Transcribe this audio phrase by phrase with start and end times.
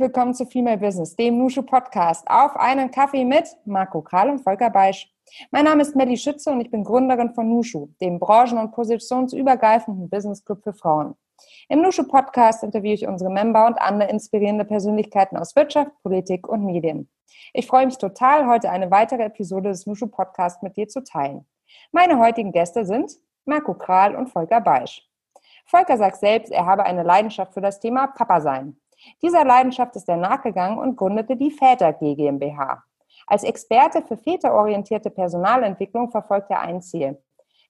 [0.00, 2.26] willkommen zu Female Business, dem Nushu Podcast.
[2.26, 5.12] Auf einen Kaffee mit Marco Kral und Volker Beisch.
[5.50, 10.08] Mein Name ist Melly Schütze und ich bin Gründerin von Nushu, dem branchen- und positionsübergreifenden
[10.08, 11.16] Business Club für Frauen.
[11.68, 16.64] Im Nushu Podcast interviewe ich unsere Member und andere inspirierende Persönlichkeiten aus Wirtschaft, Politik und
[16.64, 17.10] Medien.
[17.52, 21.46] Ich freue mich total, heute eine weitere Episode des Nushu Podcasts mit dir zu teilen.
[21.92, 23.12] Meine heutigen Gäste sind
[23.44, 25.06] Marco Kral und Volker Beisch.
[25.66, 28.79] Volker sagt selbst, er habe eine Leidenschaft für das Thema Papa sein.
[29.22, 32.84] Dieser Leidenschaft ist er nachgegangen und gründete die Väter GmbH.
[33.26, 37.22] Als Experte für väterorientierte Personalentwicklung verfolgt er ein Ziel.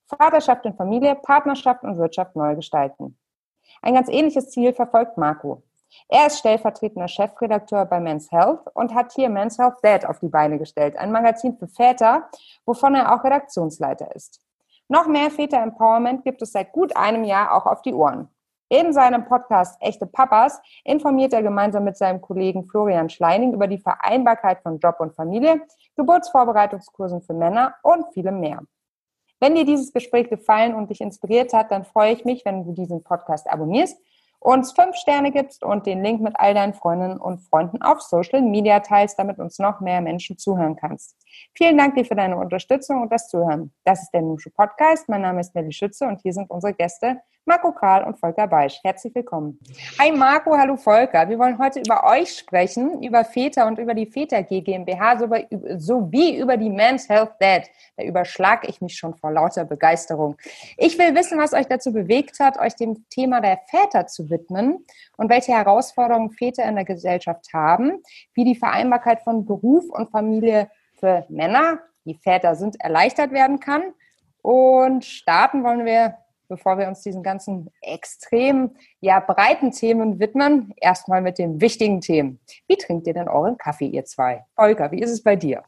[0.07, 3.19] Vaterschaft und Familie, Partnerschaft und Wirtschaft neu gestalten.
[3.83, 5.63] Ein ganz ähnliches Ziel verfolgt Marco.
[6.09, 10.29] Er ist stellvertretender Chefredakteur bei Men's Health und hat hier Men's Health Dad auf die
[10.29, 12.29] Beine gestellt, ein Magazin für Väter,
[12.65, 14.41] wovon er auch Redaktionsleiter ist.
[14.89, 18.29] Noch mehr Väter-Empowerment gibt es seit gut einem Jahr auch auf die Ohren.
[18.73, 23.81] In seinem Podcast Echte Papas informiert er gemeinsam mit seinem Kollegen Florian Schleining über die
[23.81, 25.63] Vereinbarkeit von Job und Familie,
[25.97, 28.61] Geburtsvorbereitungskursen für Männer und vielem mehr.
[29.41, 32.73] Wenn dir dieses Gespräch gefallen und dich inspiriert hat, dann freue ich mich, wenn du
[32.73, 34.01] diesen Podcast abonnierst,
[34.39, 38.41] uns fünf Sterne gibst und den Link mit all deinen Freundinnen und Freunden auf Social
[38.41, 41.17] Media teilst, damit uns noch mehr Menschen zuhören kannst.
[41.55, 43.73] Vielen Dank dir für deine Unterstützung und das Zuhören.
[43.85, 45.09] Das ist der Nushu Podcast.
[45.09, 48.81] Mein Name ist Nelly Schütze und hier sind unsere Gäste Marco Karl und Volker Beisch.
[48.85, 49.59] Herzlich willkommen.
[49.99, 51.29] Hi Marco, hallo Volker.
[51.29, 55.19] Wir wollen heute über euch sprechen, über Väter und über die Väter GmbH
[55.79, 57.63] sowie über die Men's Health Dad.
[57.97, 60.37] Da überschlag ich mich schon vor lauter Begeisterung.
[60.77, 64.85] Ich will wissen, was euch dazu bewegt hat, euch dem Thema der Väter zu widmen
[65.17, 68.03] und welche Herausforderungen Väter in der Gesellschaft haben,
[68.35, 73.83] wie die Vereinbarkeit von Beruf und Familie für Männer, die Väter sind, erleichtert werden kann.
[74.43, 76.17] Und starten wollen wir
[76.51, 82.41] bevor wir uns diesen ganzen extrem ja, breiten Themen widmen, erstmal mit den wichtigen Themen.
[82.69, 84.45] Wie trinkt ihr denn euren Kaffee, ihr zwei?
[84.57, 85.63] Olga, wie ist es bei dir?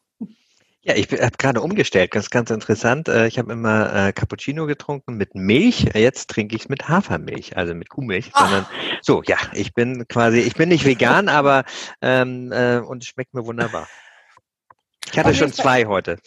[0.85, 3.09] Ja, ich habe gerade umgestellt, ganz, ganz interessant.
[3.09, 5.89] Äh, ich habe immer äh, Cappuccino getrunken mit Milch.
[5.95, 8.31] Jetzt trinke ich es mit Hafermilch, also mit Kuhmilch.
[8.33, 8.41] Ach.
[8.41, 8.67] Sondern
[9.01, 11.65] so, ja, ich bin quasi, ich bin nicht vegan, aber
[12.01, 13.87] ähm, äh, und es schmeckt mir wunderbar.
[15.13, 16.19] Ich hatte schon zwei heute.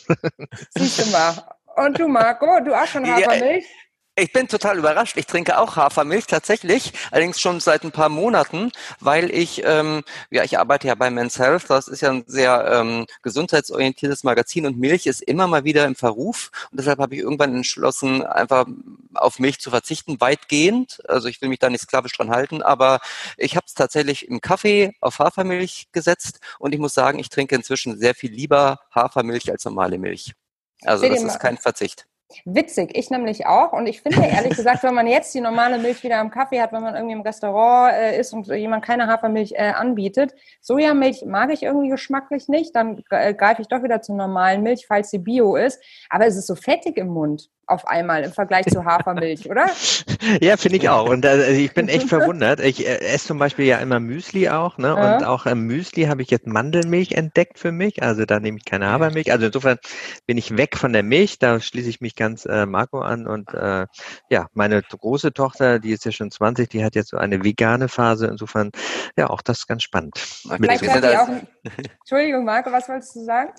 [0.70, 1.34] Siehst du mal.
[1.76, 3.66] Und du, Marco, du auch schon Hafermilch?
[3.66, 3.84] Ja,
[4.18, 5.18] ich bin total überrascht.
[5.18, 10.44] Ich trinke auch Hafermilch tatsächlich, allerdings schon seit ein paar Monaten, weil ich, ähm, ja,
[10.44, 11.66] ich arbeite ja bei Men's Health.
[11.70, 15.96] Das ist ja ein sehr ähm, gesundheitsorientiertes Magazin und Milch ist immer mal wieder im
[15.96, 16.52] Verruf.
[16.72, 18.66] Und deshalb habe ich irgendwann entschlossen, einfach
[19.16, 21.02] auf Milch zu verzichten, weitgehend.
[21.09, 23.00] Also ich will mich da nicht sklavisch dran halten, aber
[23.38, 27.56] ich habe es tatsächlich im Kaffee auf Hafermilch gesetzt und ich muss sagen, ich trinke
[27.56, 30.34] inzwischen sehr viel lieber Hafermilch als normale Milch.
[30.84, 32.06] Also das ist kein Verzicht.
[32.46, 33.72] Witzig, ich nämlich auch.
[33.72, 36.73] Und ich finde ehrlich gesagt, wenn man jetzt die normale Milch wieder am Kaffee hat,
[36.73, 41.51] wenn man irgendwie im Restaurant äh, ist und jemand keine Hafermilch äh, anbietet, Sojamilch mag
[41.51, 45.19] ich irgendwie geschmacklich nicht, dann äh, greife ich doch wieder zur normalen Milch, falls sie
[45.19, 45.81] bio ist.
[46.09, 49.68] Aber es ist so fettig im Mund auf einmal im Vergleich zu Hafermilch, oder?
[50.42, 51.08] Ja, finde ich auch.
[51.08, 52.59] Und äh, ich bin echt verwundert.
[52.59, 54.88] Ich äh, esse zum Beispiel ja immer Müsli auch, ne?
[54.88, 55.18] Ja.
[55.18, 58.02] Und auch im Müsli habe ich jetzt Mandelmilch entdeckt für mich.
[58.02, 59.31] Also da nehme ich keine Hafermilch.
[59.31, 59.78] Also insofern
[60.26, 61.38] bin ich weg von der Milch.
[61.38, 63.28] Da schließe ich mich ganz äh, Marco an.
[63.28, 63.86] Und äh,
[64.30, 67.88] ja, meine große Tochter, die ist ja schon 20, die hat jetzt so eine vegane
[67.88, 68.28] Phase.
[68.28, 68.72] Insofern,
[69.18, 70.18] ja, auch das ganz spannend.
[70.18, 71.30] Vielleicht Mit, auch,
[72.00, 73.52] Entschuldigung, Marco, was wolltest du sagen?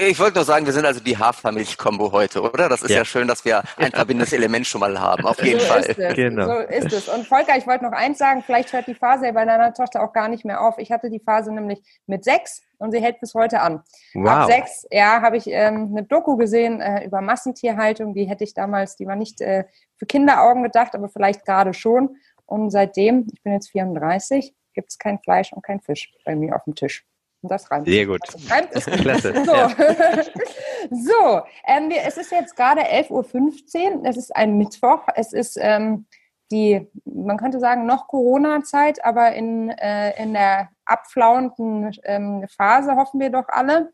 [0.00, 2.68] Ich wollte nur sagen, wir sind also die Hafermilch-Kombo heute, oder?
[2.68, 2.98] Das ist ja.
[2.98, 3.04] ja.
[3.04, 5.80] schön, dass wir ein verbindendes Element schon mal haben, auf jeden so Fall.
[5.80, 6.14] Ist es.
[6.14, 6.46] Genau.
[6.46, 7.08] So ist es.
[7.08, 10.12] Und Volker, ich wollte noch eins sagen, vielleicht hört die Phase bei deiner Tochter auch
[10.12, 10.78] gar nicht mehr auf.
[10.78, 13.82] Ich hatte die Phase nämlich mit sechs und sie hält bis heute an.
[14.14, 14.28] Wow.
[14.28, 18.14] Ab sechs, ja, habe ich ähm, eine Doku gesehen äh, über Massentierhaltung.
[18.14, 19.64] Die hätte ich damals, die war nicht äh,
[19.96, 22.16] für Kinderaugen gedacht, aber vielleicht gerade schon.
[22.46, 26.54] Und seitdem, ich bin jetzt 34, gibt es kein Fleisch und kein Fisch bei mir
[26.54, 27.04] auf dem Tisch.
[27.40, 27.86] Und das reimt.
[27.86, 28.20] Sehr gut.
[28.24, 29.44] Das reimt ist Klasse.
[29.44, 29.68] So, ja.
[30.90, 34.04] so ähm, wir, es ist jetzt gerade 11.15 Uhr.
[34.04, 35.02] Es ist ein Mittwoch.
[35.14, 36.06] Es ist ähm,
[36.50, 43.20] die, man könnte sagen, noch Corona-Zeit, aber in, äh, in der abflauenden ähm, Phase hoffen
[43.20, 43.92] wir doch alle.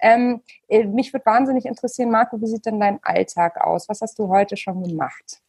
[0.00, 3.88] Ähm, äh, mich würde wahnsinnig interessieren, Marco, wie sieht denn dein Alltag aus?
[3.88, 5.40] Was hast du heute schon gemacht?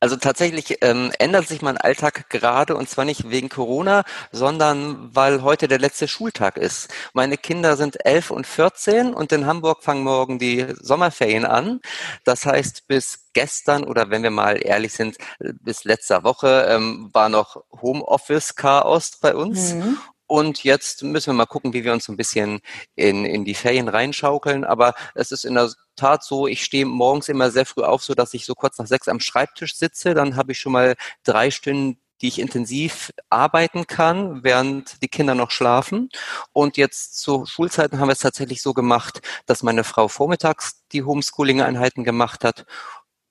[0.00, 5.42] Also tatsächlich ähm, ändert sich mein Alltag gerade und zwar nicht wegen Corona, sondern weil
[5.42, 6.92] heute der letzte Schultag ist.
[7.12, 11.80] Meine Kinder sind elf und 14 und in Hamburg fangen morgen die Sommerferien an.
[12.24, 17.28] Das heißt, bis gestern oder wenn wir mal ehrlich sind, bis letzter Woche ähm, war
[17.28, 19.74] noch Homeoffice-Chaos bei uns.
[19.74, 19.98] Mhm.
[20.32, 22.60] Und jetzt müssen wir mal gucken, wie wir uns ein bisschen
[22.94, 24.64] in, in die Ferien reinschaukeln.
[24.64, 28.14] Aber es ist in der Tat so, ich stehe morgens immer sehr früh auf, so
[28.14, 30.14] dass ich so kurz nach sechs am Schreibtisch sitze.
[30.14, 35.34] Dann habe ich schon mal drei Stunden die ich intensiv arbeiten kann, während die Kinder
[35.34, 36.08] noch schlafen.
[36.52, 41.02] Und jetzt zu Schulzeiten haben wir es tatsächlich so gemacht, dass meine Frau vormittags die
[41.02, 42.64] Homeschooling-Einheiten gemacht hat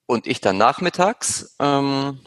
[0.04, 1.56] und ich dann nachmittags.
[1.58, 2.20] Ähm,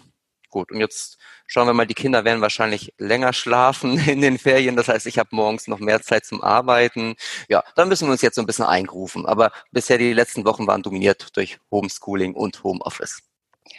[0.56, 1.18] gut, und jetzt
[1.48, 4.78] schauen wir mal, die Kinder werden wahrscheinlich länger schlafen in den Ferien.
[4.78, 7.16] Das heißt, ich habe morgens noch mehr Zeit zum Arbeiten.
[7.50, 9.26] Ja, da müssen wir uns jetzt so ein bisschen eingrufen.
[9.26, 13.22] Aber bisher die letzten Wochen waren dominiert durch Homeschooling und Homeoffice.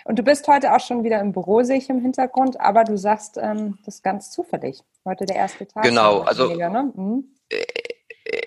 [0.04, 2.98] Und du bist heute auch schon wieder im Büro, sehe ich im Hintergrund, aber du
[2.98, 4.82] sagst, ähm, das ist ganz zufällig.
[5.06, 5.82] Heute der erste Tag.
[5.82, 6.92] Genau, also weniger, ne?
[6.94, 7.24] mhm.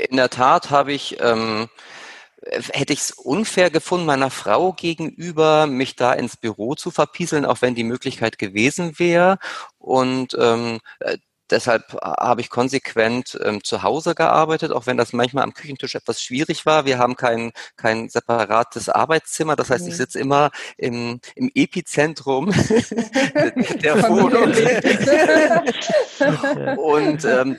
[0.10, 1.68] in der Tat habe ich ähm,
[2.42, 7.62] hätte ich es unfair gefunden, meiner Frau gegenüber, mich da ins Büro zu verpieseln, auch
[7.62, 9.38] wenn die Möglichkeit gewesen wäre.
[9.78, 11.18] Und ähm, äh,
[11.50, 16.22] deshalb habe ich konsequent ähm, zu Hause gearbeitet, auch wenn das manchmal am Küchentisch etwas
[16.22, 16.86] schwierig war.
[16.86, 19.98] Wir haben kein, kein separates Arbeitszimmer, das heißt, ich mhm.
[19.98, 22.52] sitze immer im, im Epizentrum
[23.84, 24.50] der Wohnung.
[26.78, 27.58] Und ähm,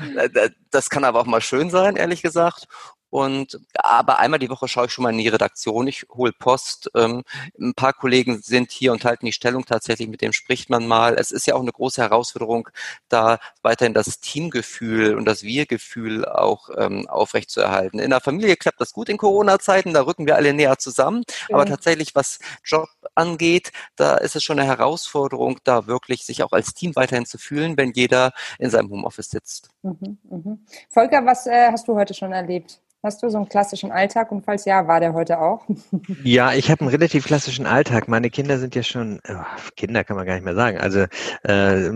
[0.71, 2.67] das kann aber auch mal schön sein, ehrlich gesagt.
[3.11, 6.91] Und aber einmal die Woche schaue ich schon mal in die Redaktion, ich hole Post.
[6.95, 7.25] Ähm,
[7.61, 11.15] ein paar Kollegen sind hier und halten die Stellung tatsächlich, mit dem spricht man mal.
[11.15, 12.69] Es ist ja auch eine große Herausforderung,
[13.09, 17.99] da weiterhin das Teamgefühl und das Wir-Gefühl auch ähm, aufrechtzuerhalten.
[17.99, 21.25] In der Familie klappt das gut in Corona-Zeiten, da rücken wir alle näher zusammen.
[21.49, 21.57] Ja.
[21.57, 26.53] Aber tatsächlich, was Job angeht, da ist es schon eine Herausforderung, da wirklich sich auch
[26.53, 29.71] als Team weiterhin zu fühlen, wenn jeder in seinem Homeoffice sitzt.
[29.83, 30.59] Mhm, mh.
[30.89, 32.81] Volker, was äh, hast du heute schon erlebt?
[33.03, 35.65] Hast du so einen klassischen Alltag und falls ja, war der heute auch?
[36.23, 38.09] Ja, ich habe einen relativ klassischen Alltag.
[38.09, 39.35] Meine Kinder sind ja schon, oh,
[39.77, 40.79] Kinder kann man gar nicht mehr sagen.
[40.79, 41.07] Also
[41.45, 41.91] äh,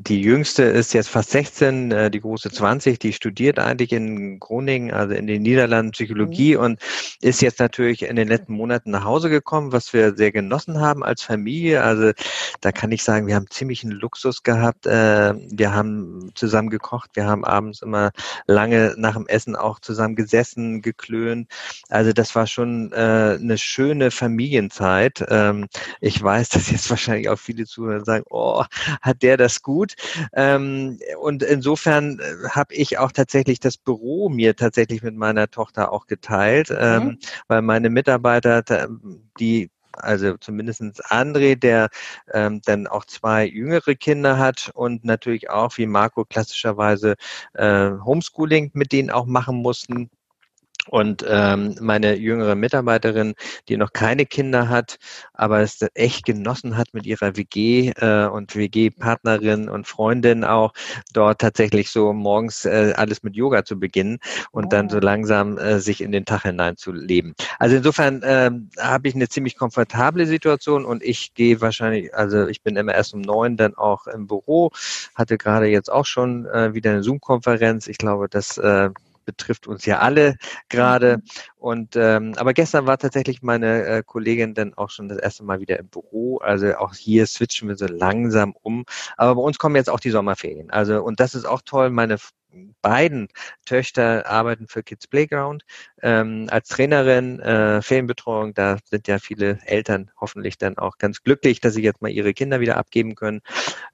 [0.00, 4.92] die jüngste ist jetzt fast 16, äh, die große 20, die studiert eigentlich in Groningen,
[4.92, 6.62] also in den Niederlanden Psychologie mhm.
[6.62, 6.80] und
[7.20, 11.04] ist jetzt natürlich in den letzten Monaten nach Hause gekommen, was wir sehr genossen haben
[11.04, 11.82] als Familie.
[11.84, 12.10] Also
[12.60, 14.86] da kann ich sagen, wir haben ziemlichen Luxus gehabt.
[14.86, 18.10] Äh, wir haben zusammen gekocht, wir haben abends immer
[18.46, 21.48] lange nach dem Essen auch zusammen gesessen geklönt.
[21.88, 25.24] Also das war schon äh, eine schöne Familienzeit.
[25.28, 25.68] Ähm,
[26.00, 28.64] ich weiß, dass jetzt wahrscheinlich auch viele Zuhörer sagen, oh,
[29.02, 29.94] hat der das gut?
[30.32, 35.92] Ähm, und insofern äh, habe ich auch tatsächlich das Büro mir tatsächlich mit meiner Tochter
[35.92, 38.62] auch geteilt, ähm, weil meine Mitarbeiter,
[39.38, 39.70] die
[40.02, 41.88] also zumindestens André, der
[42.32, 47.16] ähm, dann auch zwei jüngere Kinder hat und natürlich auch wie Marco klassischerweise
[47.54, 50.10] äh, Homeschooling mit denen auch machen mussten.
[50.88, 53.34] Und ähm, meine jüngere Mitarbeiterin,
[53.68, 54.98] die noch keine Kinder hat,
[55.34, 60.72] aber es echt genossen hat mit ihrer WG äh, und WG-Partnerin und Freundin auch,
[61.12, 64.18] dort tatsächlich so morgens äh, alles mit Yoga zu beginnen
[64.50, 64.68] und oh.
[64.68, 65.00] dann so oh.
[65.00, 67.34] langsam äh, sich in den Tag hineinzuleben.
[67.58, 68.50] Also insofern äh,
[68.80, 73.14] habe ich eine ziemlich komfortable Situation und ich gehe wahrscheinlich, also ich bin immer erst
[73.14, 74.70] um neun dann auch im Büro,
[75.14, 77.88] hatte gerade jetzt auch schon äh, wieder eine Zoom-Konferenz.
[77.88, 78.90] Ich glaube, das äh,
[79.28, 80.36] betrifft uns ja alle
[80.70, 81.18] gerade.
[81.18, 81.22] Mhm.
[81.56, 85.60] Und ähm, aber gestern war tatsächlich meine äh, Kollegin dann auch schon das erste Mal
[85.60, 86.38] wieder im Büro.
[86.38, 88.84] Also auch hier switchen wir so langsam um.
[89.18, 90.70] Aber bei uns kommen jetzt auch die Sommerferien.
[90.70, 91.90] Also und das ist auch toll.
[91.90, 92.16] Meine
[92.82, 93.28] beiden
[93.64, 95.64] Töchter arbeiten für Kids Playground
[96.02, 98.54] ähm, als Trainerin, äh, Ferienbetreuung.
[98.54, 102.34] Da sind ja viele Eltern hoffentlich dann auch ganz glücklich, dass sie jetzt mal ihre
[102.34, 103.40] Kinder wieder abgeben können.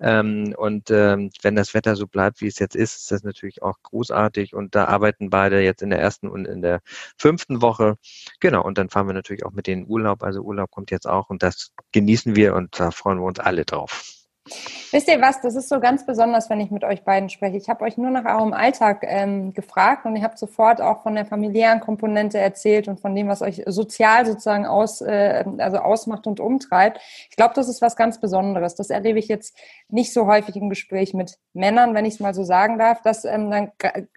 [0.01, 3.63] Ähm, und ähm, wenn das Wetter so bleibt, wie es jetzt ist, ist das natürlich
[3.63, 4.55] auch großartig.
[4.55, 6.81] Und da arbeiten beide jetzt in der ersten und in der
[7.17, 7.97] fünften Woche.
[8.41, 10.23] Genau, und dann fahren wir natürlich auch mit denen Urlaub.
[10.23, 13.65] Also Urlaub kommt jetzt auch und das genießen wir und da freuen wir uns alle
[13.65, 14.24] drauf.
[14.47, 17.57] Wisst ihr was, das ist so ganz besonders, wenn ich mit euch beiden spreche.
[17.57, 21.15] Ich habe euch nur nach eurem Alltag ähm, gefragt und ihr habt sofort auch von
[21.15, 26.27] der familiären Komponente erzählt und von dem, was euch sozial sozusagen aus, äh, also ausmacht
[26.27, 27.01] und umtreibt.
[27.31, 28.75] Ich glaube, das ist was ganz Besonderes.
[28.75, 29.57] Das erlebe ich jetzt
[29.89, 33.25] nicht so häufig im Gespräch mit Männern, wenn ich es mal so sagen darf, dass
[33.25, 33.73] ähm, dann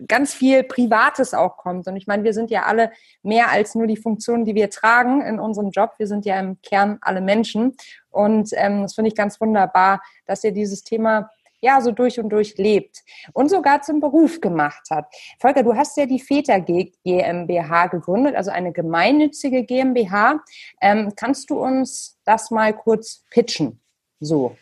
[0.08, 1.88] ganz viel Privates auch kommt.
[1.88, 2.92] Und ich meine, wir sind ja alle
[3.24, 5.94] mehr als nur die Funktionen, die wir tragen in unserem Job.
[5.98, 7.78] Wir sind ja im Kern alle Menschen.
[8.12, 11.30] Und ähm, das finde ich ganz wunderbar, dass ihr dieses Thema
[11.62, 15.06] ja so durch und durch lebt und sogar zum Beruf gemacht hat.
[15.40, 20.40] Volker, du hast ja die Väter GmbH gegründet, also eine gemeinnützige GmbH.
[20.82, 23.82] Ähm, kannst du uns das mal kurz pitchen?
[24.20, 24.56] So.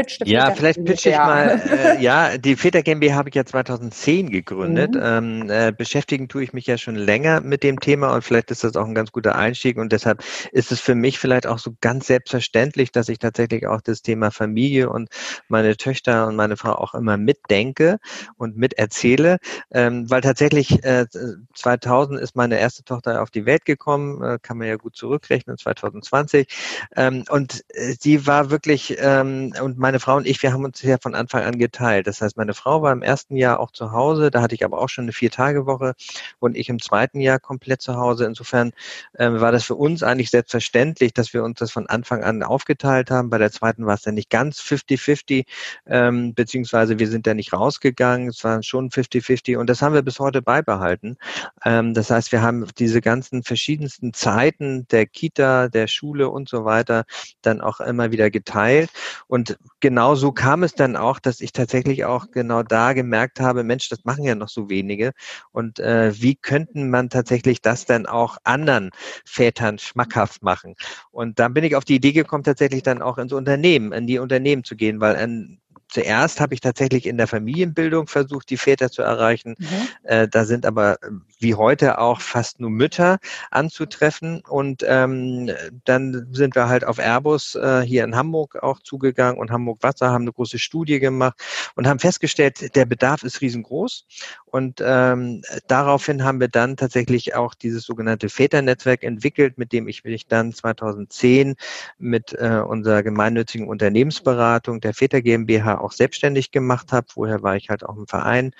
[0.00, 1.60] Pitch ja, vielleicht pitche ich mal.
[1.70, 4.94] Äh, ja, die Väter GmbH habe ich ja 2010 gegründet.
[4.94, 5.00] Mhm.
[5.02, 8.64] Ähm, äh, beschäftigen tue ich mich ja schon länger mit dem Thema und vielleicht ist
[8.64, 11.74] das auch ein ganz guter Einstieg und deshalb ist es für mich vielleicht auch so
[11.80, 15.08] ganz selbstverständlich, dass ich tatsächlich auch das Thema Familie und
[15.48, 17.98] meine Töchter und meine Frau auch immer mitdenke
[18.36, 19.38] und miterzähle,
[19.72, 21.06] ähm, weil tatsächlich äh,
[21.54, 25.56] 2000 ist meine erste Tochter auf die Welt gekommen, äh, kann man ja gut zurückrechnen,
[25.56, 26.48] 2020
[26.96, 30.64] ähm, und äh, sie war wirklich ähm, und mein meine Frau und ich, wir haben
[30.64, 32.06] uns ja von Anfang an geteilt.
[32.06, 34.80] Das heißt, meine Frau war im ersten Jahr auch zu Hause, da hatte ich aber
[34.80, 35.94] auch schon eine Vier-Tage-Woche
[36.38, 38.24] und ich im zweiten Jahr komplett zu Hause.
[38.24, 38.70] Insofern
[39.14, 43.10] äh, war das für uns eigentlich selbstverständlich, dass wir uns das von Anfang an aufgeteilt
[43.10, 43.30] haben.
[43.30, 45.44] Bei der zweiten war es dann nicht ganz 50-50,
[45.86, 48.28] ähm, beziehungsweise wir sind da nicht rausgegangen.
[48.28, 51.16] Es waren schon 50-50 und das haben wir bis heute beibehalten.
[51.64, 56.64] Ähm, das heißt, wir haben diese ganzen verschiedensten Zeiten der Kita, der Schule und so
[56.64, 57.06] weiter
[57.42, 58.90] dann auch immer wieder geteilt.
[59.26, 63.64] Und genau so kam es dann auch, dass ich tatsächlich auch genau da gemerkt habe,
[63.64, 65.12] Mensch, das machen ja noch so wenige.
[65.52, 68.90] Und äh, wie könnten man tatsächlich das dann auch anderen
[69.24, 70.74] Vätern schmackhaft machen?
[71.10, 74.18] Und dann bin ich auf die Idee gekommen, tatsächlich dann auch ins Unternehmen, in die
[74.18, 75.60] Unternehmen zu gehen, weil ein
[75.90, 79.56] zuerst habe ich tatsächlich in der Familienbildung versucht, die Väter zu erreichen.
[79.58, 79.88] Mhm.
[80.04, 80.98] Äh, da sind aber
[81.38, 83.18] wie heute auch fast nur Mütter
[83.50, 84.42] anzutreffen.
[84.48, 85.50] Und ähm,
[85.84, 90.10] dann sind wir halt auf Airbus äh, hier in Hamburg auch zugegangen und Hamburg Wasser
[90.10, 91.40] haben eine große Studie gemacht
[91.74, 94.06] und haben festgestellt, der Bedarf ist riesengroß.
[94.50, 100.04] Und ähm, daraufhin haben wir dann tatsächlich auch dieses sogenannte Väternetzwerk entwickelt, mit dem ich
[100.04, 101.54] mich dann 2010
[101.98, 107.06] mit äh, unserer gemeinnützigen Unternehmensberatung der Väter GmbH auch selbstständig gemacht habe.
[107.10, 108.52] Vorher war ich halt auch im Verein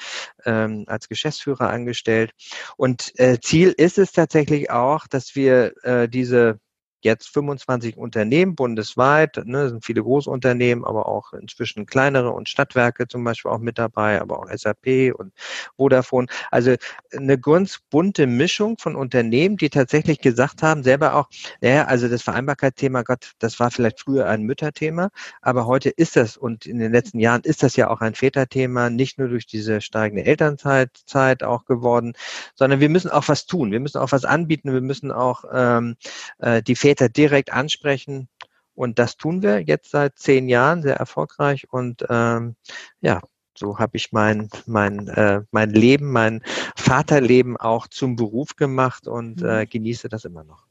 [0.45, 2.33] ähm, als Geschäftsführer angestellt.
[2.77, 6.61] Und äh, Ziel ist es tatsächlich auch, dass wir äh, diese
[7.03, 13.25] jetzt 25 Unternehmen bundesweit, ne, sind viele Großunternehmen, aber auch inzwischen kleinere und Stadtwerke zum
[13.25, 15.33] Beispiel auch mit dabei, aber auch SAP und
[15.77, 16.27] Vodafone.
[16.51, 16.75] Also
[17.17, 21.29] eine ganz bunte Mischung von Unternehmen, die tatsächlich gesagt haben, selber auch,
[21.61, 26.37] naja, also das Vereinbarkeitsthema, Gott, das war vielleicht früher ein Mütterthema, aber heute ist das
[26.37, 29.81] und in den letzten Jahren ist das ja auch ein Väterthema, nicht nur durch diese
[29.81, 32.13] steigende Elternzeit Zeit auch geworden,
[32.55, 35.97] sondern wir müssen auch was tun, wir müssen auch was anbieten, wir müssen auch ähm,
[36.39, 38.29] äh, die Väter Väter direkt ansprechen.
[38.75, 41.67] Und das tun wir jetzt seit zehn Jahren sehr erfolgreich.
[41.71, 42.57] Und ähm,
[43.01, 43.21] ja,
[43.57, 46.43] so habe ich mein, mein, äh, mein Leben, mein
[46.77, 49.69] Vaterleben auch zum Beruf gemacht und äh, mhm.
[49.69, 50.65] genieße das immer noch.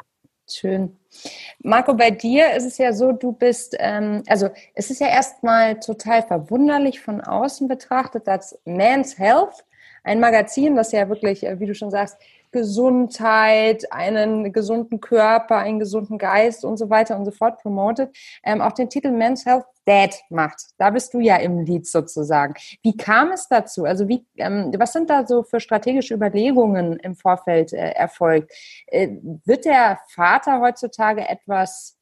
[0.51, 0.97] Schön.
[1.59, 5.79] Marco, bei dir ist es ja so, du bist, ähm, also es ist ja erstmal
[5.79, 9.63] total verwunderlich von außen betrachtet, dass Man's Health,
[10.03, 12.17] ein Magazin, das ja wirklich, äh, wie du schon sagst,
[12.51, 18.61] Gesundheit, einen gesunden Körper, einen gesunden Geist und so weiter und so fort promotet, ähm,
[18.61, 20.61] auch den Titel Men's Health Dad macht.
[20.77, 22.53] Da bist du ja im Lied sozusagen.
[22.83, 23.85] Wie kam es dazu?
[23.85, 28.51] Also wie, ähm, was sind da so für strategische Überlegungen im Vorfeld äh, erfolgt?
[28.87, 29.09] Äh,
[29.45, 31.97] wird der Vater heutzutage etwas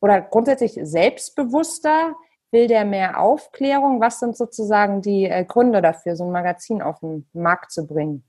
[0.00, 2.14] oder grundsätzlich selbstbewusster?
[2.52, 4.00] Will der mehr Aufklärung?
[4.00, 8.24] Was sind sozusagen die äh, Gründe dafür, so ein Magazin auf den Markt zu bringen?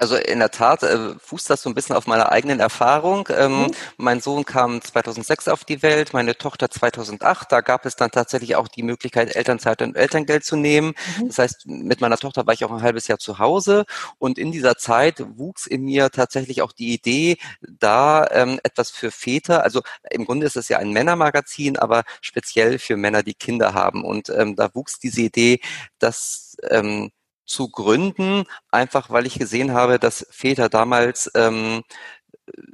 [0.00, 3.28] Also in der Tat äh, fußt das so ein bisschen auf meiner eigenen Erfahrung.
[3.36, 3.70] Ähm, mhm.
[3.98, 7.52] Mein Sohn kam 2006 auf die Welt, meine Tochter 2008.
[7.52, 10.94] Da gab es dann tatsächlich auch die Möglichkeit, Elternzeit und Elterngeld zu nehmen.
[11.18, 11.28] Mhm.
[11.28, 13.84] Das heißt, mit meiner Tochter war ich auch ein halbes Jahr zu Hause
[14.18, 19.10] und in dieser Zeit wuchs in mir tatsächlich auch die Idee, da ähm, etwas für
[19.10, 23.74] Väter, also im Grunde ist es ja ein Männermagazin, aber speziell für Männer, die Kinder
[23.74, 24.02] haben.
[24.02, 25.60] Und ähm, da wuchs diese Idee,
[25.98, 27.10] dass ähm,
[27.50, 31.82] zu gründen, einfach weil ich gesehen habe, dass Väter damals ähm,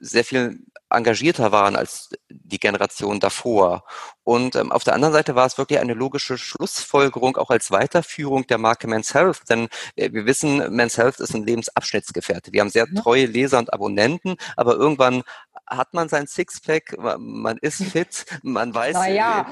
[0.01, 3.85] sehr viel engagierter waren als die Generation davor.
[4.23, 8.47] Und ähm, auf der anderen Seite war es wirklich eine logische Schlussfolgerung, auch als Weiterführung
[8.47, 9.43] der Marke Men's Health.
[9.49, 12.53] Denn äh, wir wissen, Men's Health ist ein Lebensabschnittsgefährte.
[12.53, 15.23] Wir haben sehr treue Leser und Abonnenten, aber irgendwann
[15.67, 19.47] hat man sein Sixpack, man ist fit, man weiß, naja.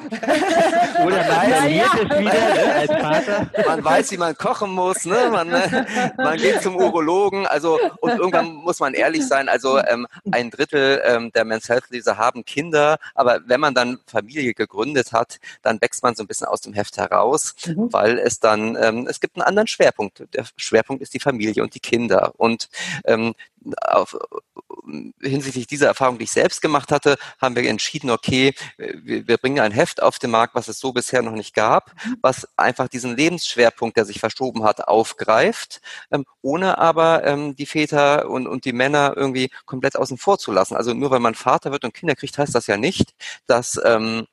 [1.05, 1.87] oder man ja.
[1.93, 3.51] es wieder ne, als Vater.
[3.67, 5.29] Man weiß, wie man kochen muss, ne?
[5.31, 5.87] man, ne?
[6.17, 11.03] man geht zum Urologen, also und irgendwann muss man ehrlich sein, also ähm, ein Drittel
[11.05, 15.81] ähm, der Men's Health Leser haben Kinder, aber wenn man dann Familie gegründet hat, dann
[15.81, 17.93] wächst man so ein bisschen aus dem Heft heraus, mhm.
[17.93, 20.25] weil es dann, ähm, es gibt einen anderen Schwerpunkt.
[20.35, 22.69] Der Schwerpunkt ist die Familie und die Kinder und
[23.05, 23.35] ähm,
[23.81, 24.17] auf,
[25.21, 29.61] hinsichtlich dieser Erfahrung, die ich selbst gemacht hatte, haben wir entschieden, okay, wir, wir, bringen
[29.61, 32.17] ein Heft auf den Markt, was es so bisher noch nicht gab, mhm.
[32.23, 35.81] was einfach diesen Lebensschwerpunkt, der sich verschoben hat, aufgreift,
[36.11, 40.53] ähm, ohne aber ähm, die Väter und, und die Männer irgendwie komplett außen vor zu
[40.53, 40.77] lassen.
[40.77, 43.15] Also nur weil man Vater wird und Kinder kriegt, heißt das ja nicht,
[43.47, 44.27] dass ähm,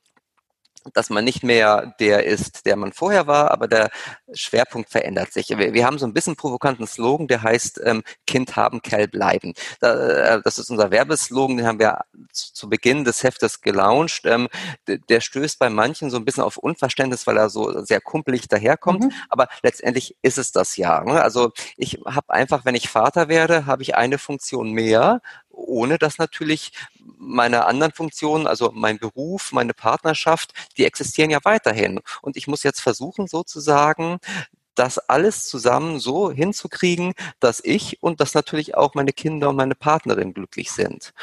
[0.93, 3.89] dass man nicht mehr der ist, der man vorher war, aber der
[4.33, 5.49] Schwerpunkt verändert sich.
[5.49, 9.53] Wir, wir haben so ein bisschen provokanten Slogan, der heißt ähm, Kind haben, Kerl bleiben.
[9.79, 14.21] Da, äh, das ist unser Werbeslogan, den haben wir zu, zu Beginn des Heftes gelauncht.
[14.25, 14.47] Ähm,
[14.87, 19.03] der stößt bei manchen so ein bisschen auf Unverständnis, weil er so sehr kumpelig daherkommt,
[19.03, 19.11] mhm.
[19.29, 21.03] aber letztendlich ist es das ja.
[21.03, 21.21] Ne?
[21.21, 25.21] Also ich habe einfach, wenn ich Vater werde, habe ich eine Funktion mehr,
[25.51, 26.71] ohne dass natürlich
[27.17, 31.99] meine anderen Funktionen, also mein Beruf, meine Partnerschaft, die existieren ja weiterhin.
[32.21, 34.19] Und ich muss jetzt versuchen, sozusagen
[34.75, 39.75] das alles zusammen so hinzukriegen, dass ich und dass natürlich auch meine Kinder und meine
[39.75, 41.13] Partnerin glücklich sind.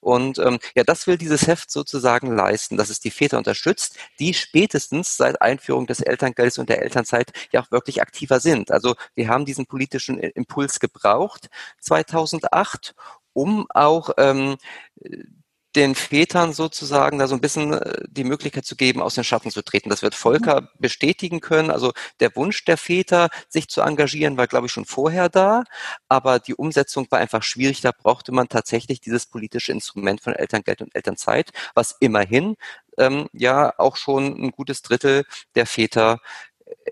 [0.00, 4.34] Und ähm, ja, das will dieses Heft sozusagen leisten, dass es die Väter unterstützt, die
[4.34, 8.70] spätestens seit Einführung des Elterngeldes und der Elternzeit ja auch wirklich aktiver sind.
[8.70, 11.48] Also wir haben diesen politischen Impuls gebraucht
[11.80, 12.94] 2008
[13.36, 14.56] um auch ähm,
[15.76, 19.50] den Vätern sozusagen da so ein bisschen äh, die Möglichkeit zu geben, aus den Schatten
[19.50, 19.90] zu treten.
[19.90, 20.68] Das wird Volker mhm.
[20.78, 21.70] bestätigen können.
[21.70, 25.64] Also der Wunsch der Väter, sich zu engagieren, war, glaube ich, schon vorher da.
[26.08, 27.82] Aber die Umsetzung war einfach schwierig.
[27.82, 32.56] Da brauchte man tatsächlich dieses politische Instrument von Elterngeld und Elternzeit, was immerhin
[32.96, 35.24] ähm, ja auch schon ein gutes Drittel
[35.54, 36.20] der Väter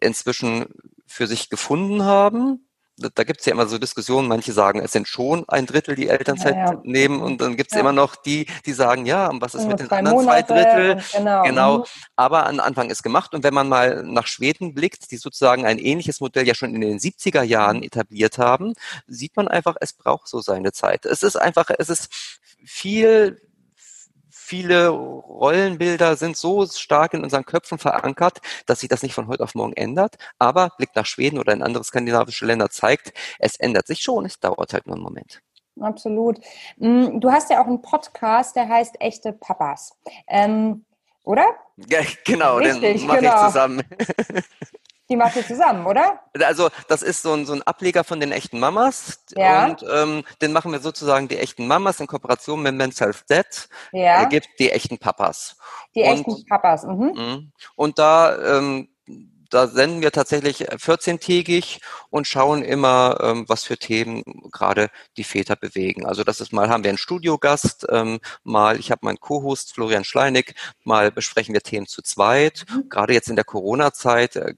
[0.02, 0.66] inzwischen
[1.06, 5.08] für sich gefunden haben da gibt es ja immer so Diskussionen, manche sagen, es sind
[5.08, 6.80] schon ein Drittel, die Elternzeit ja, ja.
[6.84, 7.80] nehmen und dann gibt es ja.
[7.80, 11.02] immer noch die, die sagen, ja, was ist mit den anderen Monate zwei Drittel?
[11.12, 11.42] Genau.
[11.42, 11.78] genau.
[11.78, 11.84] Mhm.
[12.16, 15.78] Aber an Anfang ist gemacht und wenn man mal nach Schweden blickt, die sozusagen ein
[15.78, 17.84] ähnliches Modell ja schon in den 70er Jahren mhm.
[17.84, 18.74] etabliert haben,
[19.06, 21.04] sieht man einfach, es braucht so seine Zeit.
[21.04, 22.12] Es ist einfach, es ist
[22.64, 23.40] viel
[24.44, 29.42] viele Rollenbilder sind so stark in unseren Köpfen verankert, dass sich das nicht von heute
[29.42, 30.16] auf morgen ändert.
[30.38, 34.26] Aber Blick nach Schweden oder in andere skandinavische Länder zeigt, es ändert sich schon.
[34.26, 35.40] Es dauert halt nur einen Moment.
[35.80, 36.38] Absolut.
[36.76, 39.96] Mm, du hast ja auch einen Podcast, der heißt Echte Papas.
[40.28, 40.84] Ähm,
[41.24, 41.46] oder?
[41.88, 43.34] Ja, genau, Richtig, den mache genau.
[43.34, 43.82] ich zusammen.
[45.10, 46.20] Die macht ihr zusammen, oder?
[46.40, 49.22] Also das ist so ein, so ein Ableger von den echten Mamas.
[49.36, 49.66] Ja.
[49.66, 53.68] Und ähm, den machen wir sozusagen die echten Mamas in Kooperation mit Men's Health Dead.
[53.92, 54.20] Ja.
[54.20, 55.56] Er gibt die echten Papas.
[55.94, 56.84] Die und, echten Papas.
[56.84, 57.12] Mhm.
[57.14, 57.52] mhm.
[57.76, 58.88] Und da ähm,
[59.54, 65.54] da senden wir tatsächlich 14-tägig und schauen immer, ähm, was für Themen gerade die Väter
[65.54, 66.06] bewegen.
[66.06, 70.04] Also das ist mal, haben wir einen Studiogast, ähm, mal, ich habe meinen Co-Host Florian
[70.04, 72.64] Schleinig, mal besprechen wir Themen zu zweit.
[72.68, 72.88] Mhm.
[72.88, 74.54] Gerade jetzt in der Corona-Zeit äh,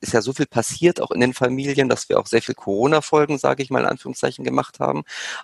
[0.00, 3.38] ist ja so viel passiert, auch in den Familien, dass wir auch sehr viel Corona-Folgen,
[3.38, 5.02] sage ich mal in Anführungszeichen, gemacht haben.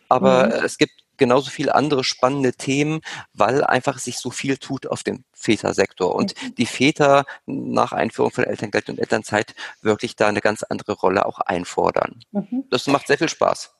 [0.08, 0.64] Aber mhm.
[0.64, 3.00] es gibt genauso viele andere spannende Themen,
[3.32, 6.54] weil einfach sich so viel tut auf dem Vätersektor und mhm.
[6.56, 11.40] die Väter nach Einführung von Elterngeld und Elternzeit wirklich da eine ganz andere Rolle auch
[11.40, 12.20] einfordern.
[12.32, 12.64] Mhm.
[12.70, 13.74] Das macht sehr viel Spaß.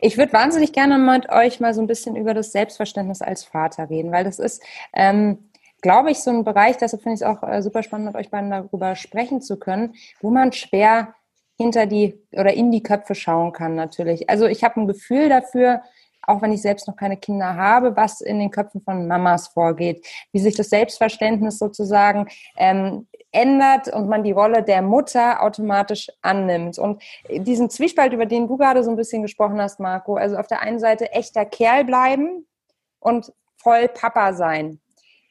[0.00, 3.88] Ich würde wahnsinnig gerne mit euch mal so ein bisschen über das Selbstverständnis als Vater
[3.88, 5.50] reden, weil das ist, ähm,
[5.80, 8.30] glaube ich, so ein Bereich, deshalb finde ich es auch äh, super spannend, mit euch
[8.30, 11.14] beiden darüber sprechen zu können, wo man schwer
[11.56, 14.30] hinter die oder in die Köpfe schauen kann natürlich.
[14.30, 15.82] Also ich habe ein Gefühl dafür,
[16.22, 20.06] auch wenn ich selbst noch keine Kinder habe, was in den Köpfen von Mamas vorgeht,
[20.32, 26.78] wie sich das Selbstverständnis sozusagen ähm, ändert und man die Rolle der Mutter automatisch annimmt.
[26.78, 30.46] Und diesen Zwiespalt, über den du gerade so ein bisschen gesprochen hast, Marco, also auf
[30.46, 32.46] der einen Seite echter Kerl bleiben
[32.98, 34.80] und voll Papa sein.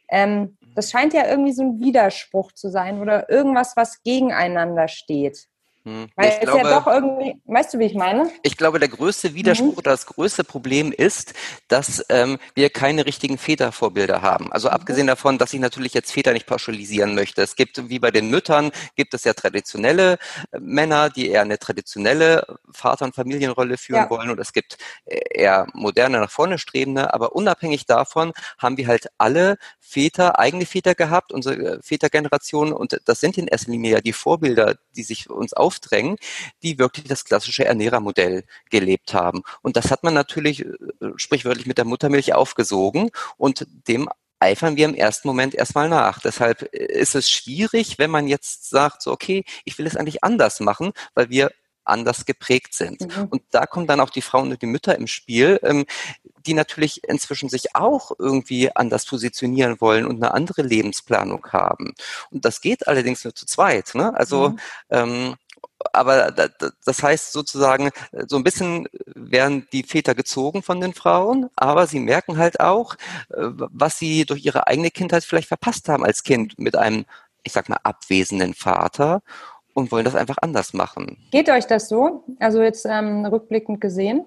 [0.10, 5.49] Ähm, das scheint ja irgendwie so ein Widerspruch zu sein oder irgendwas, was gegeneinander steht.
[5.86, 6.10] Hm.
[6.16, 8.30] Weil ich es glaube, ja doch irgendwie, weißt du, wie ich meine?
[8.44, 9.78] Ich glaube, der größte Widerspruch mhm.
[9.78, 11.34] oder das größte Problem ist,
[11.70, 14.52] dass ähm, wir keine richtigen Vätervorbilder haben.
[14.52, 14.74] Also mhm.
[14.74, 17.42] abgesehen davon, dass ich natürlich jetzt Väter nicht pauschalisieren möchte.
[17.42, 20.18] Es gibt, wie bei den Müttern, gibt es ja traditionelle
[20.52, 24.10] äh, Männer, die eher eine traditionelle Vater- und Familienrolle führen ja.
[24.10, 27.14] wollen und es gibt äh, eher moderne, nach vorne strebende.
[27.14, 33.00] Aber unabhängig davon haben wir halt alle Väter, eigene Väter gehabt, unsere äh, Vätergeneration und
[33.06, 36.18] das sind in erster Linie ja die Vorbilder, die sich uns auf aufdrängen,
[36.64, 39.44] die wirklich das klassische Ernährermodell gelebt haben.
[39.62, 40.74] Und das hat man natürlich äh,
[41.16, 46.20] sprichwörtlich mit der Muttermilch aufgesogen und dem eifern wir im ersten Moment erstmal nach.
[46.20, 50.24] Deshalb äh, ist es schwierig, wenn man jetzt sagt, so, okay, ich will es eigentlich
[50.24, 51.52] anders machen, weil wir
[51.84, 53.02] anders geprägt sind.
[53.02, 53.28] Mhm.
[53.30, 55.86] Und da kommen dann auch die Frauen und die Mütter im Spiel, ähm,
[56.46, 61.94] die natürlich inzwischen sich auch irgendwie anders positionieren wollen und eine andere Lebensplanung haben.
[62.32, 63.96] Und das geht allerdings nur zu zweit.
[63.96, 64.14] Ne?
[64.16, 64.60] Also mhm.
[64.90, 65.36] ähm,
[65.94, 67.90] aber das heißt sozusagen,
[68.28, 72.96] so ein bisschen werden die Väter gezogen von den Frauen, aber sie merken halt auch,
[73.30, 77.06] äh, was sie durch ihre eigene Kindheit vielleicht verpasst haben als Kind mit einem,
[77.44, 79.22] ich sag mal, abwesenden Vater
[79.74, 81.18] und wollen das einfach anders machen.
[81.32, 82.24] Geht euch das so?
[82.40, 84.26] Also jetzt ähm, rückblickend gesehen?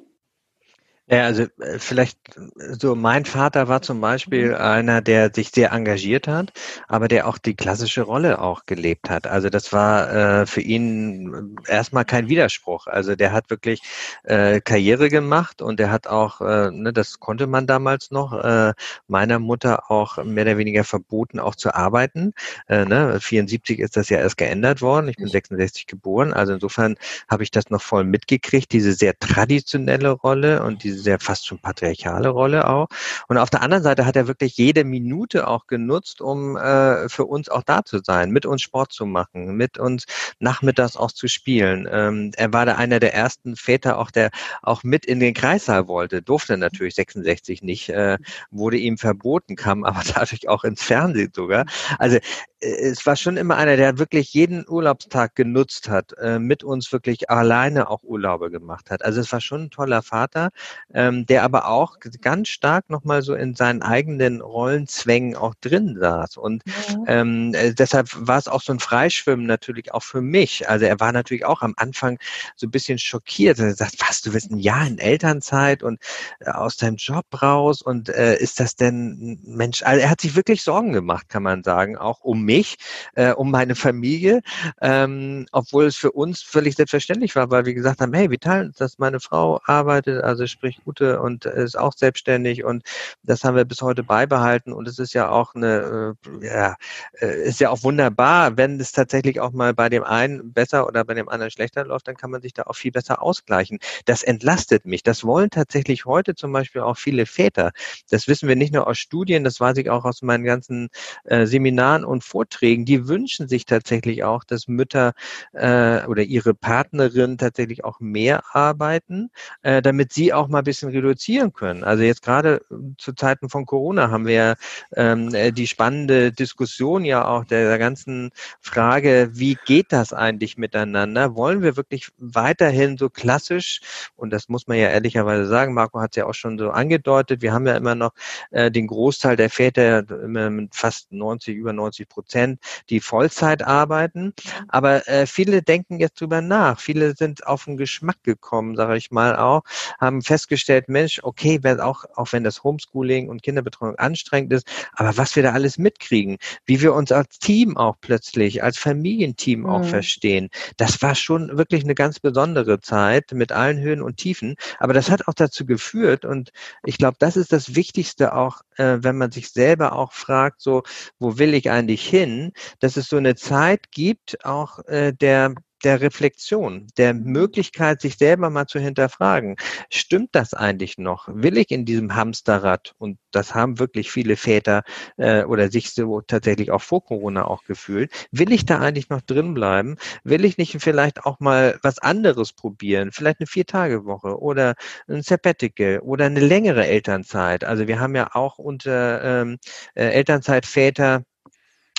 [1.13, 2.19] Ja, also äh, vielleicht
[2.57, 4.55] so mein Vater war zum Beispiel mhm.
[4.55, 6.53] einer, der sich sehr engagiert hat,
[6.89, 9.27] aber der auch die klassische Rolle auch gelebt hat.
[9.27, 12.87] Also das war äh, für ihn erstmal kein Widerspruch.
[12.87, 13.83] Also der hat wirklich
[14.23, 18.73] äh, Karriere gemacht und der hat auch, äh, ne, das konnte man damals noch, äh,
[19.07, 22.33] meiner Mutter auch mehr oder weniger verboten, auch zu arbeiten.
[22.69, 23.21] Äh, ne?
[23.21, 25.09] 74 ist das ja erst geändert worden.
[25.09, 26.33] Ich bin 66 geboren.
[26.33, 26.97] Also insofern
[27.29, 31.59] habe ich das noch voll mitgekriegt, diese sehr traditionelle Rolle und diese sehr fast schon
[31.59, 32.89] patriarchale Rolle auch.
[33.29, 37.25] Und auf der anderen Seite hat er wirklich jede Minute auch genutzt, um äh, für
[37.27, 40.05] uns auch da zu sein, mit uns Sport zu machen, mit uns
[40.39, 41.89] nachmittags auch zu spielen.
[41.91, 44.31] Ähm, er war da einer der ersten Väter auch, der
[44.63, 48.19] auch mit in den Kreissaal wollte, durfte natürlich 66 nicht, äh,
[48.51, 51.67] wurde ihm verboten, kam aber dadurch auch ins Fernsehen sogar.
[51.99, 56.65] Also äh, es war schon immer einer, der wirklich jeden Urlaubstag genutzt hat, äh, mit
[56.65, 59.05] uns wirklich alleine auch Urlaube gemacht hat.
[59.05, 60.51] Also es war schon ein toller Vater,
[60.95, 66.37] ähm, der aber auch ganz stark nochmal so in seinen eigenen Rollenzwängen auch drin saß.
[66.37, 67.05] Und mhm.
[67.07, 70.69] ähm, äh, deshalb war es auch so ein Freischwimmen natürlich auch für mich.
[70.69, 72.19] Also er war natürlich auch am Anfang
[72.57, 73.59] so ein bisschen schockiert.
[73.59, 76.01] Er sagt, was, du bist ein Jahr in Elternzeit und
[76.41, 80.37] äh, aus deinem Job raus und äh, ist das denn, Mensch, also er hat sich
[80.37, 82.77] wirklich Sorgen gemacht, kann man sagen, auch um mich,
[83.15, 84.43] äh, um meine Familie,
[84.81, 88.73] ähm, obwohl es für uns völlig selbstverständlich war, weil wir gesagt haben, hey, wir teilen
[88.77, 92.83] dass meine Frau arbeitet, also sprich Ute und ist auch selbstständig und
[93.23, 96.77] das haben wir bis heute beibehalten und es ist ja auch eine, äh, ja,
[97.21, 101.05] äh, ist ja auch wunderbar, wenn es tatsächlich auch mal bei dem einen besser oder
[101.05, 103.79] bei dem anderen schlechter läuft, dann kann man sich da auch viel besser ausgleichen.
[104.05, 105.03] Das entlastet mich.
[105.03, 107.73] Das wollen tatsächlich heute zum Beispiel auch viele Väter.
[108.11, 110.89] Das wissen wir nicht nur aus Studien, das weiß ich auch aus meinen ganzen
[111.25, 112.85] äh, Seminaren und Vorträgen.
[112.85, 115.13] Die wünschen sich tatsächlich auch, dass Mütter
[115.53, 119.31] oder ihre Partnerin tatsächlich auch mehr arbeiten,
[119.63, 121.85] damit sie auch mal bisschen reduzieren können.
[121.85, 122.63] Also jetzt gerade
[122.97, 124.57] zu Zeiten von Corona haben wir
[124.97, 128.31] ähm, äh, die spannende Diskussion ja auch der, der ganzen
[128.61, 131.37] Frage, wie geht das eigentlich miteinander?
[131.37, 133.81] Wollen wir wirklich weiterhin so klassisch,
[134.17, 137.43] und das muss man ja ehrlicherweise sagen, Marco hat es ja auch schon so angedeutet,
[137.43, 138.13] wir haben ja immer noch
[138.51, 144.33] äh, den Großteil der Väter, mit fast 90, über 90 Prozent, die Vollzeit arbeiten.
[144.69, 146.81] Aber äh, viele denken jetzt drüber nach.
[146.81, 149.63] Viele sind auf den Geschmack gekommen, sage ich mal auch,
[150.01, 150.52] haben festgestellt,
[150.89, 155.43] Mensch, okay, wenn auch, auch wenn das Homeschooling und Kinderbetreuung anstrengend ist, aber was wir
[155.43, 159.67] da alles mitkriegen, wie wir uns als Team auch plötzlich, als Familienteam mhm.
[159.67, 164.57] auch verstehen, das war schon wirklich eine ganz besondere Zeit mit allen Höhen und Tiefen.
[164.79, 166.51] Aber das hat auch dazu geführt und
[166.85, 170.83] ich glaube, das ist das Wichtigste auch, äh, wenn man sich selber auch fragt, so,
[171.19, 176.01] wo will ich eigentlich hin, dass es so eine Zeit gibt, auch äh, der der
[176.01, 179.57] Reflexion, der Möglichkeit, sich selber mal zu hinterfragen.
[179.91, 181.29] Stimmt das eigentlich noch?
[181.29, 184.83] Will ich in diesem Hamsterrad, und das haben wirklich viele Väter
[185.17, 189.23] äh, oder sich so tatsächlich auch vor Corona auch gefühlt, will ich da eigentlich noch
[189.23, 189.97] drin bleiben?
[190.25, 193.11] Will ich nicht vielleicht auch mal was anderes probieren?
[193.13, 194.75] Vielleicht eine Vier-Tage-Woche oder
[195.09, 197.65] ein Sabbatical oder eine längere Elternzeit.
[197.65, 199.59] Also wir haben ja auch unter ähm,
[199.95, 201.25] äh, Elternzeitväter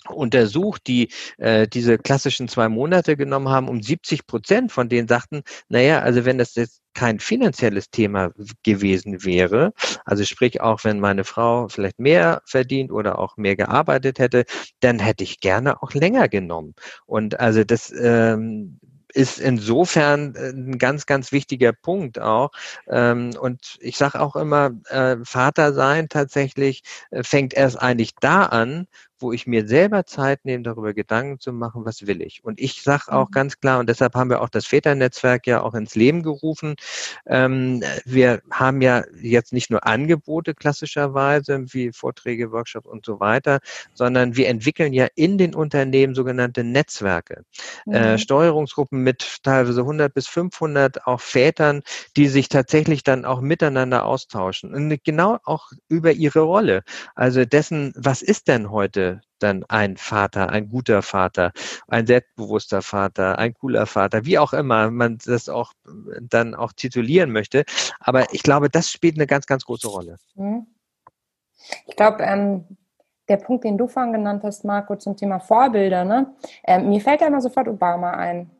[0.09, 5.43] untersucht, die äh, diese klassischen zwei Monate genommen haben, um 70 Prozent von denen sagten,
[5.69, 8.31] naja, also wenn das jetzt kein finanzielles Thema
[8.63, 9.73] gewesen wäre,
[10.05, 14.45] also sprich auch wenn meine Frau vielleicht mehr verdient oder auch mehr gearbeitet hätte,
[14.79, 16.75] dann hätte ich gerne auch länger genommen.
[17.05, 18.79] Und also das ähm,
[19.13, 22.51] ist insofern äh, ein ganz, ganz wichtiger Punkt auch.
[22.87, 28.43] Ähm, und ich sage auch immer, äh, Vater sein tatsächlich äh, fängt erst eigentlich da
[28.43, 28.87] an,
[29.23, 32.43] wo ich mir selber Zeit nehme, darüber Gedanken zu machen, was will ich.
[32.43, 33.31] Und ich sage auch mhm.
[33.31, 36.75] ganz klar, und deshalb haben wir auch das Väternetzwerk ja auch ins Leben gerufen,
[37.25, 43.59] ähm, wir haben ja jetzt nicht nur Angebote klassischerweise, wie Vorträge, Workshops und so weiter,
[43.93, 47.43] sondern wir entwickeln ja in den Unternehmen sogenannte Netzwerke.
[47.85, 47.93] Äh, mhm.
[47.93, 51.81] Äh, Steuerungsgruppen mit teilweise 100 bis 500 auch Vätern,
[52.17, 54.73] die sich tatsächlich dann auch miteinander austauschen.
[54.73, 56.83] Und genau auch über ihre Rolle.
[57.15, 61.51] Also dessen, was ist denn heute dann ein Vater, ein guter Vater,
[61.87, 65.73] ein selbstbewusster Vater, ein cooler Vater, wie auch immer man das auch
[66.21, 67.65] dann auch titulieren möchte.
[67.99, 70.17] Aber ich glaube, das spielt eine ganz, ganz große Rolle.
[70.35, 70.67] Mhm.
[71.87, 72.77] Ich glaube, ähm,
[73.29, 76.35] der Punkt, den du vorhin genannt hast, Marco, zum Thema Vorbilder, ne?
[76.65, 78.51] Ähm, mir fällt da immer sofort Obama ein.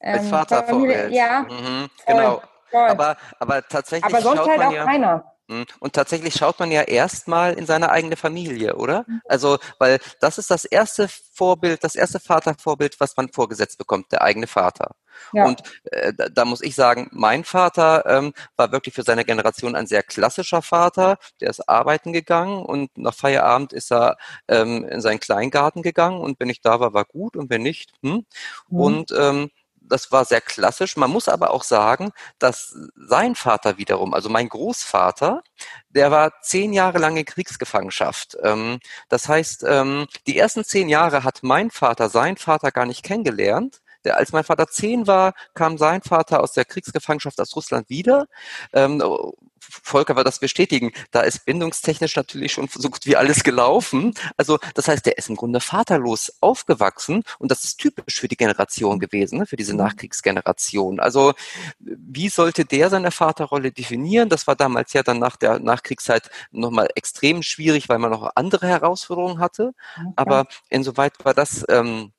[0.00, 1.12] Ähm, Als Vatervorbild.
[1.12, 2.42] Ja, mhm, genau.
[2.70, 2.88] Voll.
[2.88, 4.12] Aber, aber tatsächlich.
[4.12, 5.33] Aber sonst halt auch ja, keiner.
[5.50, 5.66] Hm.
[5.78, 9.04] Und tatsächlich schaut man ja erstmal in seine eigene Familie, oder?
[9.06, 9.20] Mhm.
[9.26, 14.22] Also, weil das ist das erste Vorbild, das erste Vatervorbild, was man vorgesetzt bekommt, der
[14.22, 14.94] eigene Vater.
[15.32, 15.44] Ja.
[15.44, 19.76] Und äh, da, da, muss ich sagen, mein Vater ähm, war wirklich für seine Generation
[19.76, 21.18] ein sehr klassischer Vater.
[21.40, 24.16] Der ist arbeiten gegangen und nach Feierabend ist er
[24.48, 27.92] ähm, in seinen Kleingarten gegangen und wenn ich da war, war gut und wenn nicht,
[28.02, 28.24] hm.
[28.68, 28.80] Mhm.
[28.80, 29.50] Und ähm,
[29.88, 30.96] das war sehr klassisch.
[30.96, 35.42] Man muss aber auch sagen, dass sein Vater wiederum, also mein Großvater,
[35.88, 38.36] der war zehn Jahre lang in Kriegsgefangenschaft.
[38.42, 43.02] Ähm, das heißt, ähm, die ersten zehn Jahre hat mein Vater seinen Vater gar nicht
[43.04, 43.80] kennengelernt.
[44.04, 48.26] Der, als mein Vater zehn war, kam sein Vater aus der Kriegsgefangenschaft aus Russland wieder.
[48.72, 49.02] Ähm,
[49.82, 50.92] Volker wird das bestätigen.
[51.10, 54.14] Da ist bindungstechnisch natürlich schon so gut wie alles gelaufen.
[54.36, 58.36] Also das heißt, der ist im Grunde vaterlos aufgewachsen und das ist typisch für die
[58.36, 59.80] Generation gewesen, ne, für diese mhm.
[59.80, 61.00] Nachkriegsgeneration.
[61.00, 61.32] Also
[61.78, 64.28] wie sollte der seine Vaterrolle definieren?
[64.28, 68.66] Das war damals ja dann nach der Nachkriegszeit nochmal extrem schwierig, weil man noch andere
[68.66, 69.72] Herausforderungen hatte.
[70.16, 72.12] Aber insoweit war das ähm,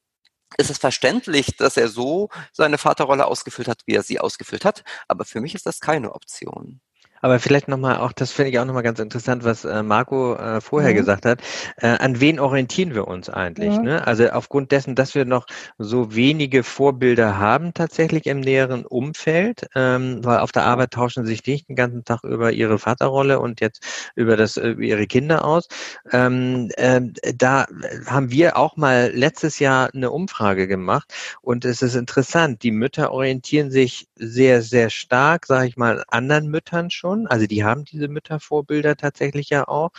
[0.57, 4.83] ist es verständlich, dass er so seine Vaterrolle ausgefüllt hat, wie er sie ausgefüllt hat.
[5.07, 6.81] Aber für mich ist das keine Option.
[7.25, 10.61] Aber vielleicht nochmal, auch das finde ich auch nochmal ganz interessant, was äh, Marco äh,
[10.61, 10.97] vorher mhm.
[10.97, 11.41] gesagt hat.
[11.77, 13.75] Äh, an wen orientieren wir uns eigentlich?
[13.75, 13.83] Mhm.
[13.83, 14.05] Ne?
[14.05, 15.47] Also aufgrund dessen, dass wir noch
[15.79, 21.43] so wenige Vorbilder haben tatsächlich im näheren Umfeld, ähm, weil auf der Arbeit tauschen sich
[21.47, 25.67] nicht den ganzen Tag über ihre Vaterrolle und jetzt über das über ihre Kinder aus.
[26.11, 27.01] Ähm, äh,
[27.33, 27.65] da
[28.05, 31.11] haben wir auch mal letztes Jahr eine Umfrage gemacht
[31.41, 32.61] und es ist interessant.
[32.61, 37.27] Die Mütter orientieren sich sehr, sehr stark, sage ich mal, anderen Müttern schon schon.
[37.27, 39.91] Also die haben diese Müttervorbilder tatsächlich ja auch,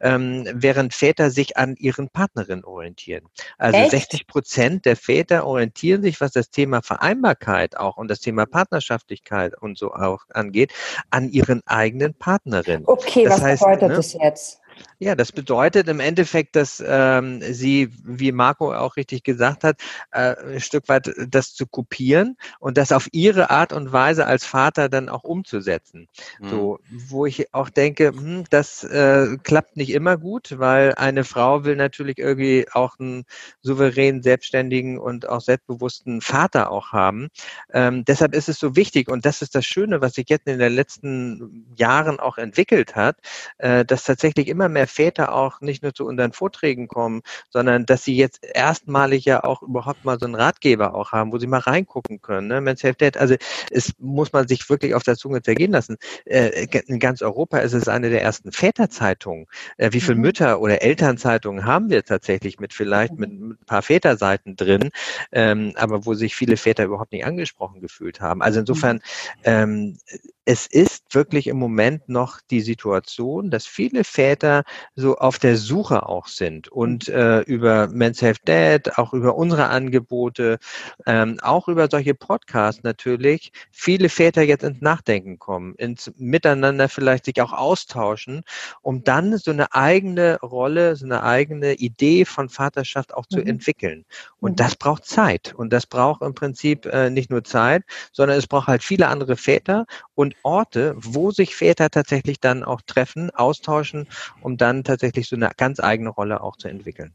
[0.00, 3.26] ähm, während Väter sich an ihren Partnerinnen orientieren.
[3.58, 3.90] Also Echt?
[3.90, 9.60] 60 Prozent der Väter orientieren sich, was das Thema Vereinbarkeit auch und das Thema Partnerschaftlichkeit
[9.60, 10.72] und so auch angeht,
[11.10, 12.86] an ihren eigenen Partnerinnen.
[12.86, 14.60] Okay, das was heißt, bedeutet ne, das jetzt?
[14.98, 19.80] Ja, das bedeutet im Endeffekt, dass ähm, sie, wie Marco auch richtig gesagt hat,
[20.12, 24.44] äh, ein Stück weit das zu kopieren und das auf ihre Art und Weise als
[24.44, 26.08] Vater dann auch umzusetzen.
[26.40, 26.48] Mhm.
[26.48, 31.64] So, wo ich auch denke, hm, das äh, klappt nicht immer gut, weil eine Frau
[31.64, 33.24] will natürlich irgendwie auch einen
[33.62, 37.28] souveränen, selbstständigen und auch selbstbewussten Vater auch haben.
[37.72, 40.58] Ähm, deshalb ist es so wichtig und das ist das Schöne, was sich jetzt in
[40.58, 43.16] den letzten Jahren auch entwickelt hat,
[43.58, 48.04] äh, dass tatsächlich immer mehr Väter auch nicht nur zu unseren Vorträgen kommen, sondern dass
[48.04, 51.58] sie jetzt erstmalig ja auch überhaupt mal so einen Ratgeber auch haben, wo sie mal
[51.58, 52.48] reingucken können.
[52.48, 52.60] Ne?
[52.60, 53.34] Men's Health Dad, also
[53.70, 55.96] es muss man sich wirklich auf der Zunge zergehen lassen.
[56.24, 59.46] Äh, in ganz Europa ist es eine der ersten Väterzeitungen.
[59.76, 60.22] Äh, wie viele mhm.
[60.22, 64.90] Mütter- oder Elternzeitungen haben wir tatsächlich mit vielleicht mit, mit ein paar Väterseiten drin,
[65.32, 68.42] ähm, aber wo sich viele Väter überhaupt nicht angesprochen gefühlt haben.
[68.42, 69.00] Also insofern mhm.
[69.44, 69.98] ähm,
[70.44, 74.59] es ist wirklich im Moment noch die Situation, dass viele Väter
[74.94, 77.14] so auf der Suche auch sind und mhm.
[77.14, 80.58] äh, über Men's Health Dad, auch über unsere Angebote,
[81.06, 87.24] ähm, auch über solche Podcasts natürlich, viele Väter jetzt ins Nachdenken kommen, ins Miteinander vielleicht
[87.24, 88.42] sich auch austauschen,
[88.82, 93.46] um dann so eine eigene Rolle, so eine eigene Idee von Vaterschaft auch zu mhm.
[93.46, 94.04] entwickeln.
[94.38, 94.56] Und mhm.
[94.56, 95.54] das braucht Zeit.
[95.54, 99.36] Und das braucht im Prinzip äh, nicht nur Zeit, sondern es braucht halt viele andere
[99.36, 99.86] Väter
[100.20, 104.06] und Orte, wo sich Väter tatsächlich dann auch treffen, austauschen,
[104.42, 107.14] um dann tatsächlich so eine ganz eigene Rolle auch zu entwickeln.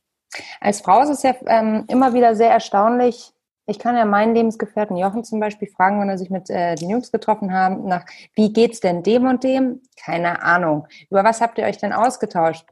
[0.59, 3.31] Als Frau ist es ja ähm, immer wieder sehr erstaunlich.
[3.67, 6.89] Ich kann ja meinen Lebensgefährten Jochen zum Beispiel fragen, wenn er sich mit äh, den
[6.89, 9.81] Jungs getroffen haben, nach wie geht's denn dem und dem?
[10.03, 10.87] Keine Ahnung.
[11.11, 12.65] Über was habt ihr euch denn ausgetauscht?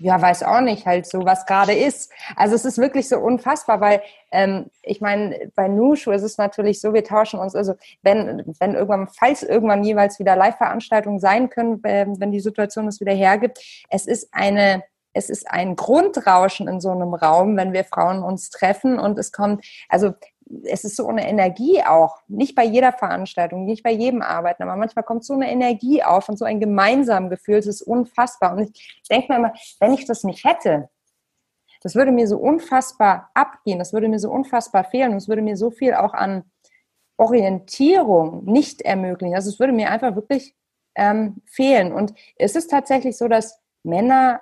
[0.00, 2.10] Ja, weiß auch nicht, halt so, was gerade ist.
[2.34, 6.80] Also es ist wirklich so unfassbar, weil ähm, ich meine, bei Nushu ist es natürlich
[6.80, 11.84] so, wir tauschen uns, also wenn, wenn irgendwann, falls irgendwann jeweils wieder Live-Veranstaltungen sein können,
[11.84, 13.58] äh, wenn die Situation es wieder hergibt,
[13.90, 14.82] es ist eine
[15.12, 19.32] es ist ein Grundrauschen in so einem Raum, wenn wir Frauen uns treffen und es
[19.32, 20.12] kommt, also
[20.64, 24.76] es ist so eine Energie auch, nicht bei jeder Veranstaltung, nicht bei jedem Arbeiten, aber
[24.76, 28.56] manchmal kommt so eine Energie auf und so ein gemeinsames Gefühl, es ist unfassbar.
[28.56, 30.88] Und ich denke mir immer, wenn ich das nicht hätte,
[31.82, 35.42] das würde mir so unfassbar abgehen, das würde mir so unfassbar fehlen und es würde
[35.42, 36.44] mir so viel auch an
[37.16, 39.34] Orientierung nicht ermöglichen.
[39.34, 40.54] Also es würde mir einfach wirklich
[40.94, 41.92] ähm, fehlen.
[41.92, 44.40] Und es ist tatsächlich so, dass Männer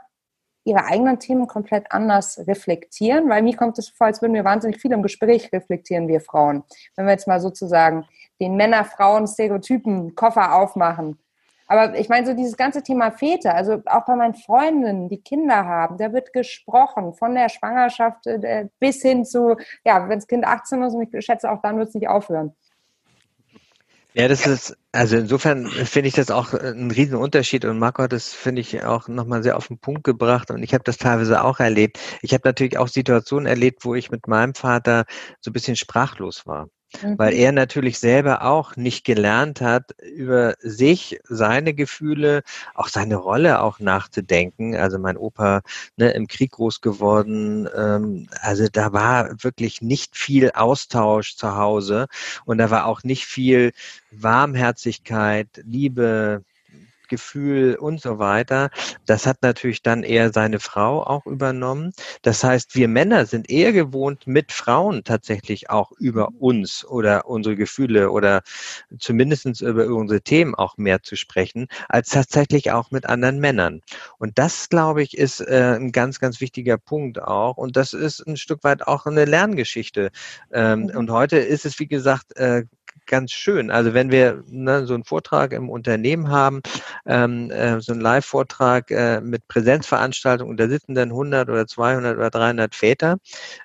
[0.64, 4.81] ihre eigenen Themen komplett anders reflektieren, weil mir kommt es vor, als würden wir wahnsinnig
[4.81, 6.62] viel im Gespräch reflektieren, wir Frauen.
[6.97, 8.07] Wenn wir jetzt mal sozusagen
[8.40, 11.18] den Männer-Frauen-Stereotypen Koffer aufmachen.
[11.66, 15.66] Aber ich meine, so dieses ganze Thema Väter, also auch bei meinen Freundinnen, die Kinder
[15.66, 20.47] haben, da wird gesprochen, von der Schwangerschaft äh, bis hin zu, ja, wenn das Kind
[20.47, 22.55] 18 ist, und ich schätze, auch dann wird es nicht aufhören.
[24.18, 28.33] Ja, das ist, also insofern finde ich das auch ein Riesenunterschied und Marco hat das,
[28.35, 31.61] finde ich, auch nochmal sehr auf den Punkt gebracht und ich habe das teilweise auch
[31.61, 31.98] erlebt.
[32.22, 35.04] Ich habe natürlich auch Situationen erlebt, wo ich mit meinem Vater
[35.40, 36.68] so ein bisschen sprachlos war
[37.03, 37.40] weil mhm.
[37.40, 42.42] er natürlich selber auch nicht gelernt hat, über sich, seine Gefühle,
[42.74, 44.74] auch seine Rolle auch nachzudenken.
[44.74, 45.62] Also mein Opa
[45.96, 52.07] ne, im Krieg groß geworden, ähm, also da war wirklich nicht viel Austausch zu Hause
[52.44, 53.72] und da war auch nicht viel
[54.11, 56.42] Warmherzigkeit, Liebe,
[57.09, 58.71] Mitgefühl und so weiter.
[59.07, 61.92] Das hat natürlich dann eher seine Frau auch übernommen.
[62.23, 67.57] Das heißt, wir Männer sind eher gewohnt, mit Frauen tatsächlich auch über uns oder unsere
[67.57, 68.42] Gefühle oder
[68.99, 73.81] zumindest über unsere Themen auch mehr zu sprechen, als tatsächlich auch mit anderen Männern.
[74.18, 77.57] Und das, glaube ich, ist äh, ein ganz, ganz wichtiger Punkt auch.
[77.57, 80.11] Und das ist ein Stück weit auch eine Lerngeschichte.
[80.53, 80.97] Ähm, mhm.
[80.97, 82.64] Und heute ist es, wie gesagt, äh,
[83.09, 83.73] ganz schön.
[83.73, 86.61] Also wenn wir ne, so einen Vortrag im Unternehmen haben,
[87.07, 92.16] ähm, äh, so einen Live-Vortrag äh, mit Präsenzveranstaltung und da sitzen dann 100 oder 200
[92.16, 93.18] oder 300 Väter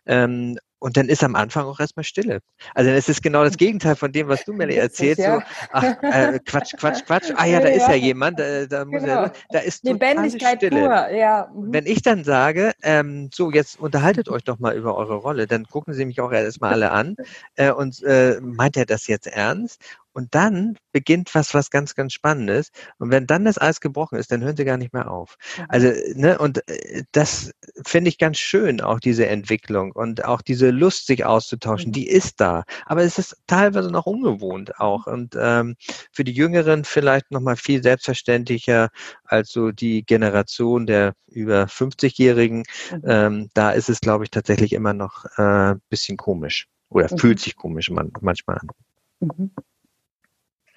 [0.07, 2.41] ähm, und dann ist am Anfang auch erstmal Stille.
[2.75, 5.19] Also es ist genau das Gegenteil von dem, was du mir erzählst.
[5.19, 5.37] Ja.
[5.37, 7.31] So, ach, äh, Quatsch, Quatsch, Quatsch.
[7.37, 8.37] Ah ja, da ist ja jemand.
[8.37, 9.23] Da, da, muss genau.
[9.23, 10.81] er, da ist Lebendigkeit Stille.
[10.81, 11.09] Pur.
[11.11, 11.49] Ja.
[11.55, 11.73] Mhm.
[11.73, 15.63] Wenn ich dann sage, ähm, so jetzt unterhaltet euch doch mal über eure Rolle, dann
[15.67, 17.15] gucken sie mich auch erstmal alle an
[17.55, 19.81] äh, und äh, meint er das jetzt ernst?
[20.13, 22.71] Und dann beginnt was, was ganz, ganz Spannendes.
[22.99, 25.35] Und wenn dann das Eis gebrochen ist, dann hören sie gar nicht mehr auf.
[25.57, 25.65] Mhm.
[25.69, 27.51] Also, ne, und äh, das
[27.85, 31.93] finde ich ganz schön, auch diese Entwicklung und auch diese Lust, sich auszutauschen, mhm.
[31.93, 32.63] die ist da.
[32.85, 35.07] Aber es ist teilweise noch ungewohnt auch.
[35.07, 35.13] Mhm.
[35.13, 35.75] Und ähm,
[36.11, 38.89] für die Jüngeren vielleicht nochmal viel selbstverständlicher
[39.23, 42.63] als so die Generation der über 50-Jährigen.
[42.91, 43.01] Mhm.
[43.05, 46.67] Ähm, da ist es, glaube ich, tatsächlich immer noch äh, bisschen komisch.
[46.89, 47.17] Oder mhm.
[47.17, 48.69] fühlt sich komisch man, manchmal an.
[49.19, 49.51] Mhm.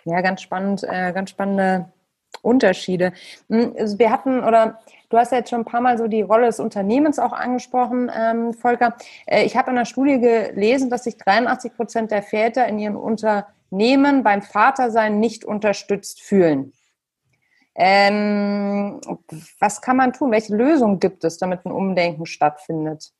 [0.06, 1.92] Ja, ganz spannend, äh, ganz spannende
[2.40, 3.12] Unterschiede.
[3.48, 4.78] Hm, also wir hatten, oder
[5.10, 8.10] du hast ja jetzt schon ein paar Mal so die Rolle des Unternehmens auch angesprochen,
[8.16, 8.96] ähm, Volker.
[9.26, 12.94] Äh, ich habe in einer Studie gelesen, dass sich 83 Prozent der Väter in ihren
[12.96, 16.72] Unternehmen beim Vatersein nicht unterstützt fühlen.
[17.74, 19.00] Ähm,
[19.58, 20.30] was kann man tun?
[20.30, 23.12] Welche Lösung gibt es, damit ein Umdenken stattfindet?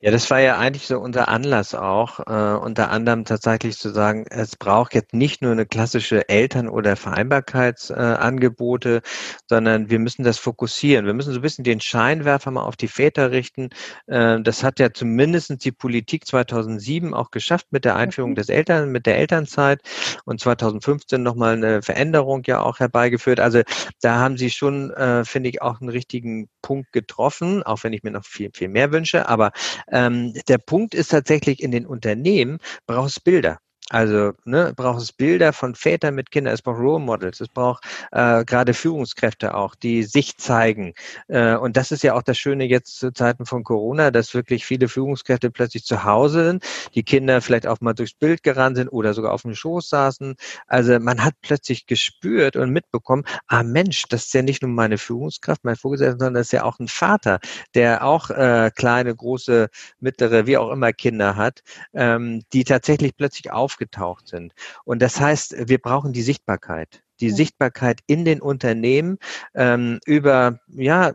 [0.00, 4.26] Ja, das war ja eigentlich so unser Anlass auch, äh, unter anderem tatsächlich zu sagen,
[4.28, 9.00] es braucht jetzt nicht nur eine klassische Eltern- oder Vereinbarkeitsangebote, äh,
[9.48, 11.06] sondern wir müssen das fokussieren.
[11.06, 13.70] Wir müssen so ein bisschen den Scheinwerfer mal auf die Väter richten.
[14.06, 18.36] Äh, das hat ja zumindest die Politik 2007 auch geschafft mit der Einführung mhm.
[18.36, 19.80] des Eltern, mit der Elternzeit
[20.24, 23.40] und 2015 nochmal eine Veränderung ja auch herbeigeführt.
[23.40, 23.62] Also
[24.00, 28.02] da haben sie schon, äh, finde ich, auch einen richtigen Punkt getroffen, auch wenn ich
[28.02, 29.28] mir noch viel, viel mehr wünsche.
[29.34, 29.52] Aber
[29.90, 33.58] ähm, der Punkt ist tatsächlich in den Unternehmen brauchst Bilder.
[33.90, 37.84] Also ne, braucht es Bilder von Vätern mit Kindern, es braucht Role Models, es braucht
[38.12, 40.94] äh, gerade Führungskräfte auch, die sich zeigen.
[41.28, 44.64] Äh, und das ist ja auch das Schöne jetzt zu Zeiten von Corona, dass wirklich
[44.64, 48.88] viele Führungskräfte plötzlich zu Hause sind, die Kinder vielleicht auch mal durchs Bild gerannt sind
[48.88, 50.36] oder sogar auf dem Schoß saßen.
[50.66, 54.96] Also man hat plötzlich gespürt und mitbekommen, ah Mensch, das ist ja nicht nur meine
[54.96, 57.38] Führungskraft, mein Vorgesetzter, sondern das ist ja auch ein Vater,
[57.74, 59.68] der auch äh, kleine, große,
[60.00, 64.54] mittlere, wie auch immer Kinder hat, ähm, die tatsächlich plötzlich auf aufgetaucht sind.
[64.84, 67.34] Und das heißt, wir brauchen die Sichtbarkeit die.
[67.34, 69.18] Sichtbarkeit in den Unternehmen
[69.54, 71.12] ähm, über, ja,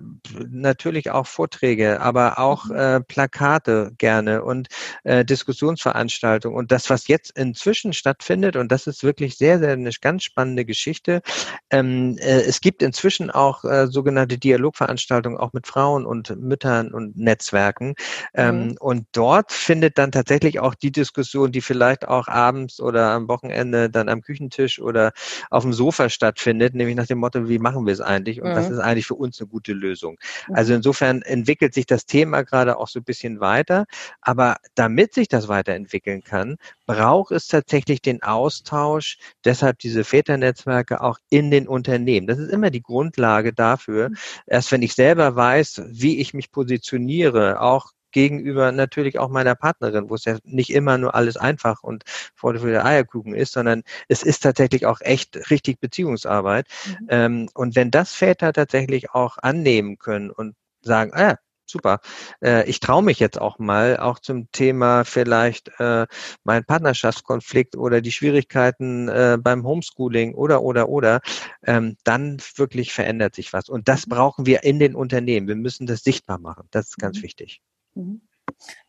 [0.50, 2.76] natürlich auch Vorträge, aber auch mhm.
[2.76, 4.67] äh, Plakate gerne und
[5.04, 6.58] äh, Diskussionsveranstaltungen.
[6.58, 10.65] Und das, was jetzt inzwischen stattfindet, und das ist wirklich sehr, sehr eine ganz spannende
[10.65, 11.22] Geschichte,
[11.69, 17.17] ähm, äh, es gibt inzwischen auch äh, sogenannte Dialogveranstaltungen auch mit Frauen und Müttern und
[17.17, 17.95] Netzwerken.
[18.34, 18.78] Ähm, mhm.
[18.80, 23.89] Und dort findet dann tatsächlich auch die Diskussion, die vielleicht auch abends oder am Wochenende
[23.89, 25.12] dann am Küchentisch oder
[25.50, 28.41] auf dem Sofa Sofa stattfindet, nämlich nach dem Motto, wie machen wir es eigentlich?
[28.41, 28.55] Und mhm.
[28.55, 30.17] was ist eigentlich für uns eine gute Lösung?
[30.53, 33.85] Also insofern entwickelt sich das Thema gerade auch so ein bisschen weiter.
[34.21, 41.19] Aber damit sich das weiterentwickeln kann, braucht es tatsächlich den Austausch, deshalb diese Väternetzwerke auch
[41.29, 42.27] in den Unternehmen.
[42.27, 44.09] Das ist immer die Grundlage dafür.
[44.09, 44.17] Mhm.
[44.47, 50.10] Erst wenn ich selber weiß, wie ich mich positioniere, auch gegenüber natürlich auch meiner Partnerin,
[50.10, 52.04] wo es ja nicht immer nur alles einfach und
[52.36, 56.67] vor der Eierkuchen ist, sondern es ist tatsächlich auch echt richtig Beziehungsarbeit.
[56.86, 57.08] Mhm.
[57.10, 61.38] Ähm, und wenn das Väter tatsächlich auch annehmen können und sagen, ah,
[61.69, 62.00] super.
[62.41, 66.08] Äh, ich traue mich jetzt auch mal, auch zum Thema vielleicht äh,
[66.43, 71.21] mein Partnerschaftskonflikt oder die Schwierigkeiten äh, beim Homeschooling oder, oder, oder,
[71.65, 73.69] ähm, dann wirklich verändert sich was.
[73.69, 74.12] Und das mhm.
[74.12, 75.48] brauchen wir in den Unternehmen.
[75.48, 76.67] Wir müssen das sichtbar machen.
[76.71, 77.23] Das ist ganz mhm.
[77.23, 77.62] wichtig.
[77.96, 78.21] Mhm.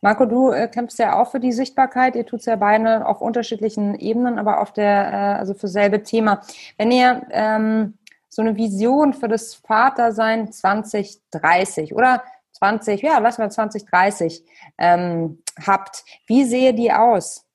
[0.01, 2.15] Marco, du äh, kämpfst ja auch für die Sichtbarkeit.
[2.15, 6.03] Ihr tut es ja beide auf unterschiedlichen Ebenen, aber auf der, äh, also für selbe
[6.03, 6.41] Thema.
[6.77, 7.97] Wenn ihr ähm,
[8.27, 12.23] so eine Vision für das Vatersein 2030 oder
[12.53, 14.45] 20, ja, lassen wir 2030
[14.77, 17.45] ähm, habt, wie sehe die aus?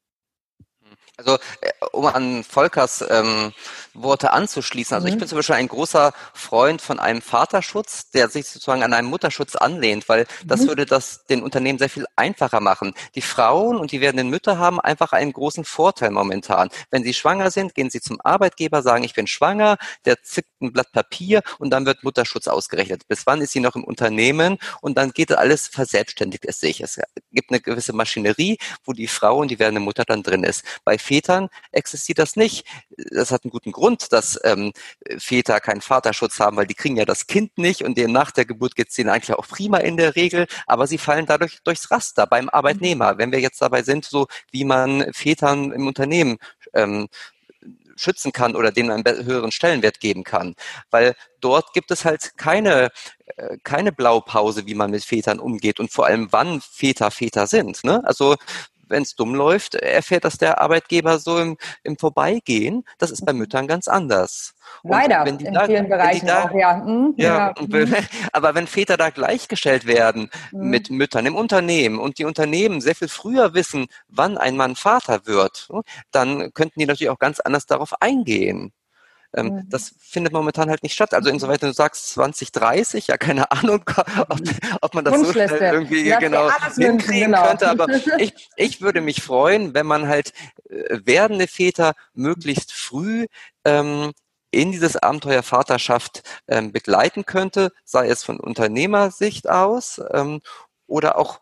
[1.17, 3.53] Also äh, um an Volkers ähm,
[3.95, 4.95] Worte anzuschließen.
[4.95, 5.15] Also mhm.
[5.15, 9.09] ich bin zum Beispiel ein großer Freund von einem Vaterschutz, der sich sozusagen an einen
[9.09, 10.69] Mutterschutz anlehnt, weil das mhm.
[10.69, 12.95] würde das den Unternehmen sehr viel einfacher machen.
[13.15, 16.69] Die Frauen und die werdenden Mütter haben einfach einen großen Vorteil momentan.
[16.91, 20.73] Wenn sie schwanger sind, gehen sie zum Arbeitgeber, sagen, ich bin schwanger, der zickt ein
[20.73, 23.09] Blatt Papier und dann wird Mutterschutz ausgerechnet.
[23.09, 24.59] Bis wann ist sie noch im Unternehmen?
[24.81, 26.81] Und dann geht alles verselbstständigt es sich.
[26.81, 27.01] Es
[27.33, 30.65] gibt eine gewisse Maschinerie, wo die Frau und die werdende Mutter dann drin ist.
[30.85, 32.67] Bei Vätern existiert das nicht.
[33.13, 34.73] Das hat einen guten Grund, dass ähm,
[35.19, 38.45] Väter keinen Vaterschutz haben, weil die kriegen ja das Kind nicht und denen nach der
[38.45, 41.91] Geburt geht es denen eigentlich auch prima in der Regel, aber sie fallen dadurch durchs
[41.91, 43.19] Raster beim Arbeitnehmer.
[43.19, 46.39] Wenn wir jetzt dabei sind, so wie man Vätern im Unternehmen
[46.75, 47.09] ähm,
[47.97, 50.55] schützen kann oder denen einen höheren Stellenwert geben kann.
[50.91, 52.91] Weil dort gibt es halt keine,
[53.37, 57.85] äh, keine Blaupause, wie man mit Vätern umgeht und vor allem wann Väter Väter sind.
[57.85, 58.03] Ne?
[58.05, 58.37] Also
[58.89, 62.85] wenn es dumm läuft, erfährt das der Arbeitgeber so im, im Vorbeigehen.
[62.99, 63.41] Das ist bei mhm.
[63.41, 64.55] Müttern ganz anders.
[64.83, 66.85] Leider, in da, vielen Bereichen da, auch, ja.
[66.85, 67.67] Hm, ja, ja.
[67.67, 67.95] Mhm.
[68.33, 70.71] aber wenn Väter da gleichgestellt werden mhm.
[70.71, 75.27] mit Müttern im Unternehmen und die Unternehmen sehr viel früher wissen, wann ein Mann Vater
[75.27, 75.69] wird,
[76.11, 78.73] dann könnten die natürlich auch ganz anders darauf eingehen.
[79.37, 79.69] Ähm, mhm.
[79.69, 81.15] Das findet momentan halt nicht statt.
[81.15, 83.85] Also insoweit du sagst 2030, ja keine Ahnung,
[84.29, 84.41] ob,
[84.81, 87.47] ob man das so schnell irgendwie ja, genau hinkriegen genau.
[87.47, 87.69] könnte.
[87.69, 87.87] Aber
[88.19, 90.33] ich, ich würde mich freuen, wenn man halt
[90.69, 93.27] äh, werdende Väter möglichst früh
[93.65, 94.13] ähm,
[94.51, 100.41] in dieses Abenteuer Vaterschaft ähm, begleiten könnte, sei es von Unternehmersicht aus ähm,
[100.87, 101.41] oder auch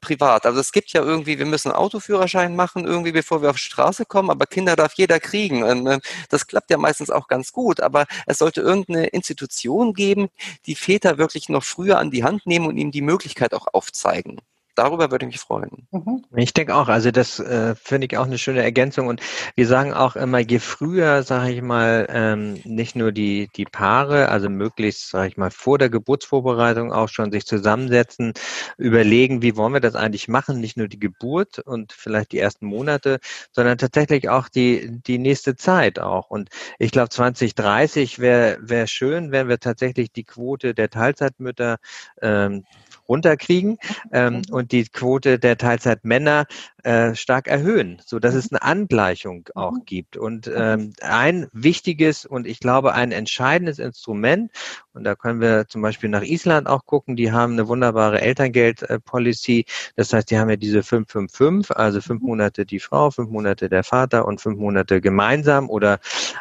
[0.00, 0.46] privat.
[0.46, 4.04] Also es gibt ja irgendwie, wir müssen Autoführerschein machen, irgendwie bevor wir auf die Straße
[4.06, 5.62] kommen, aber Kinder darf jeder kriegen.
[5.62, 10.28] Und, äh, das klappt ja meistens auch ganz gut, aber es sollte irgendeine Institution geben,
[10.66, 14.40] die Väter wirklich noch früher an die Hand nehmen und ihnen die Möglichkeit auch aufzeigen
[14.76, 15.88] darüber würde ich mich freuen.
[15.90, 16.24] Mhm.
[16.36, 19.20] Ich denke auch, also das äh, finde ich auch eine schöne Ergänzung und
[19.54, 24.28] wir sagen auch immer, je früher, sage ich mal, ähm, nicht nur die, die Paare,
[24.28, 28.34] also möglichst, sage ich mal, vor der Geburtsvorbereitung auch schon sich zusammensetzen,
[28.76, 32.66] überlegen, wie wollen wir das eigentlich machen, nicht nur die Geburt und vielleicht die ersten
[32.66, 33.18] Monate,
[33.52, 36.30] sondern tatsächlich auch die, die nächste Zeit auch.
[36.30, 41.78] Und ich glaube, 2030 wäre wär schön, wenn wir tatsächlich die Quote der Teilzeitmütter
[42.20, 42.64] ähm,
[43.08, 43.78] runterkriegen
[44.12, 46.46] ähm, und die Quote der Teilzeitmänner
[46.82, 49.84] äh, stark erhöhen, so dass es eine Angleichung auch mhm.
[49.84, 50.16] gibt.
[50.16, 54.50] Und ähm, ein wichtiges und ich glaube ein entscheidendes Instrument,
[54.96, 59.66] und da können wir zum Beispiel nach Island auch gucken, die haben eine wunderbare Elterngeld-Policy.
[59.94, 62.28] Das heißt, die haben ja diese 555, also fünf mhm.
[62.28, 65.98] Monate die Frau, fünf Monate der Vater und fünf Monate gemeinsam oder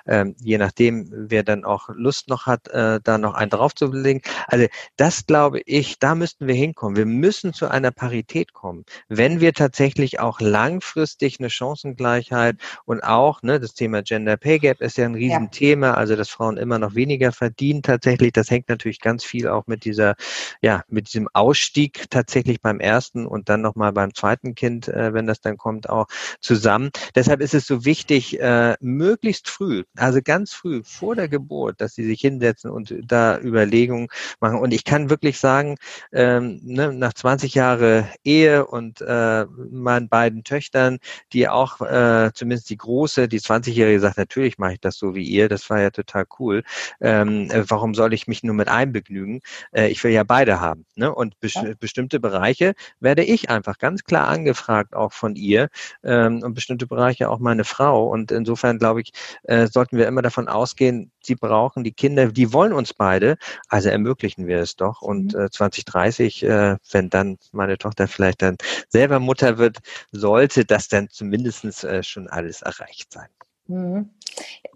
[0.07, 4.21] ähm, je nachdem, wer dann auch Lust noch hat, äh, da noch einen draufzulegen.
[4.47, 6.95] Also das glaube ich, da müssten wir hinkommen.
[6.95, 13.41] Wir müssen zu einer Parität kommen, wenn wir tatsächlich auch langfristig eine Chancengleichheit und auch
[13.41, 15.93] ne, das Thema Gender Pay Gap ist ja ein Riesenthema, ja.
[15.95, 18.31] also dass Frauen immer noch weniger verdienen tatsächlich.
[18.31, 20.15] Das hängt natürlich ganz viel auch mit dieser,
[20.61, 25.27] ja, mit diesem Ausstieg tatsächlich beim ersten und dann nochmal beim zweiten Kind, äh, wenn
[25.27, 26.07] das dann kommt, auch
[26.39, 26.89] zusammen.
[27.15, 31.95] Deshalb ist es so wichtig, äh, möglichst früh, also ganz früh vor der Geburt, dass
[31.95, 34.07] sie sich hinsetzen und da Überlegungen
[34.39, 34.59] machen.
[34.59, 35.75] Und ich kann wirklich sagen,
[36.11, 40.99] ähm, ne, nach 20 Jahre Ehe und äh, meinen beiden Töchtern,
[41.33, 45.23] die auch, äh, zumindest die große, die 20-Jährige sagt, natürlich mache ich das so wie
[45.23, 46.63] ihr, das war ja total cool.
[47.01, 49.41] Ähm, äh, warum soll ich mich nur mit einem begnügen?
[49.71, 50.86] Äh, ich will ja beide haben.
[50.95, 51.13] Ne?
[51.13, 51.63] Und bes ja.
[51.79, 55.69] bestimmte Bereiche werde ich einfach ganz klar angefragt, auch von ihr
[56.03, 58.07] ähm, und bestimmte Bereiche auch meine Frau.
[58.07, 59.11] Und insofern glaube ich,
[59.43, 63.38] äh, sollten wir immer davon ausgehen, sie brauchen die Kinder, die wollen uns beide,
[63.69, 65.01] also ermöglichen wir es doch.
[65.01, 65.41] Und mhm.
[65.41, 68.57] äh, 2030, äh, wenn dann meine Tochter vielleicht dann
[68.89, 69.79] selber Mutter wird,
[70.11, 73.27] sollte das dann zumindest äh, schon alles erreicht sein.
[73.67, 74.09] Mhm.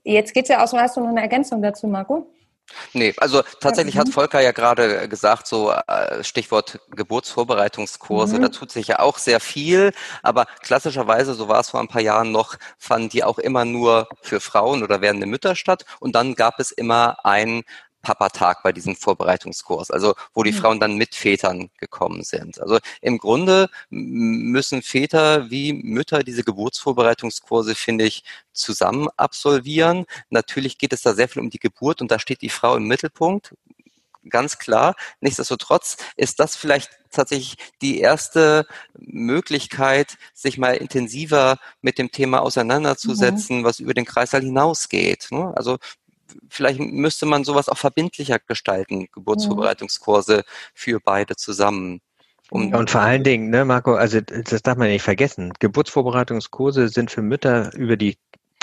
[0.03, 2.31] Jetzt geht es ja auch so, hast du noch eine Ergänzung dazu, Marco?
[2.93, 4.11] Nee, also tatsächlich hat mhm.
[4.11, 8.41] Volker ja gerade gesagt, so äh, Stichwort Geburtsvorbereitungskurse, mhm.
[8.43, 9.91] da tut sich ja auch sehr viel,
[10.23, 14.07] aber klassischerweise, so war es vor ein paar Jahren noch, fanden die auch immer nur
[14.21, 17.63] für Frauen oder werdende Mütter statt und dann gab es immer ein
[18.01, 20.57] Papa-Tag bei diesem Vorbereitungskurs, also wo die mhm.
[20.57, 22.59] Frauen dann mit Vätern gekommen sind.
[22.61, 28.23] Also im Grunde müssen Väter wie Mütter diese Geburtsvorbereitungskurse, finde ich,
[28.53, 30.05] zusammen absolvieren.
[30.29, 32.87] Natürlich geht es da sehr viel um die Geburt und da steht die Frau im
[32.87, 33.53] Mittelpunkt,
[34.29, 34.95] ganz klar.
[35.21, 43.59] Nichtsdestotrotz ist das vielleicht tatsächlich die erste Möglichkeit, sich mal intensiver mit dem Thema auseinanderzusetzen,
[43.59, 43.63] mhm.
[43.63, 45.27] was über den Kreißsaal hinausgeht.
[45.31, 45.53] Ne?
[45.55, 45.77] Also
[46.49, 52.01] vielleicht müsste man sowas auch verbindlicher gestalten, Geburtsvorbereitungskurse für beide zusammen.
[52.51, 55.53] Um und vor allen Dingen, ne, Marco, also das darf man nicht vergessen.
[55.59, 58.17] Geburtsvorbereitungskurse sind für Mütter über die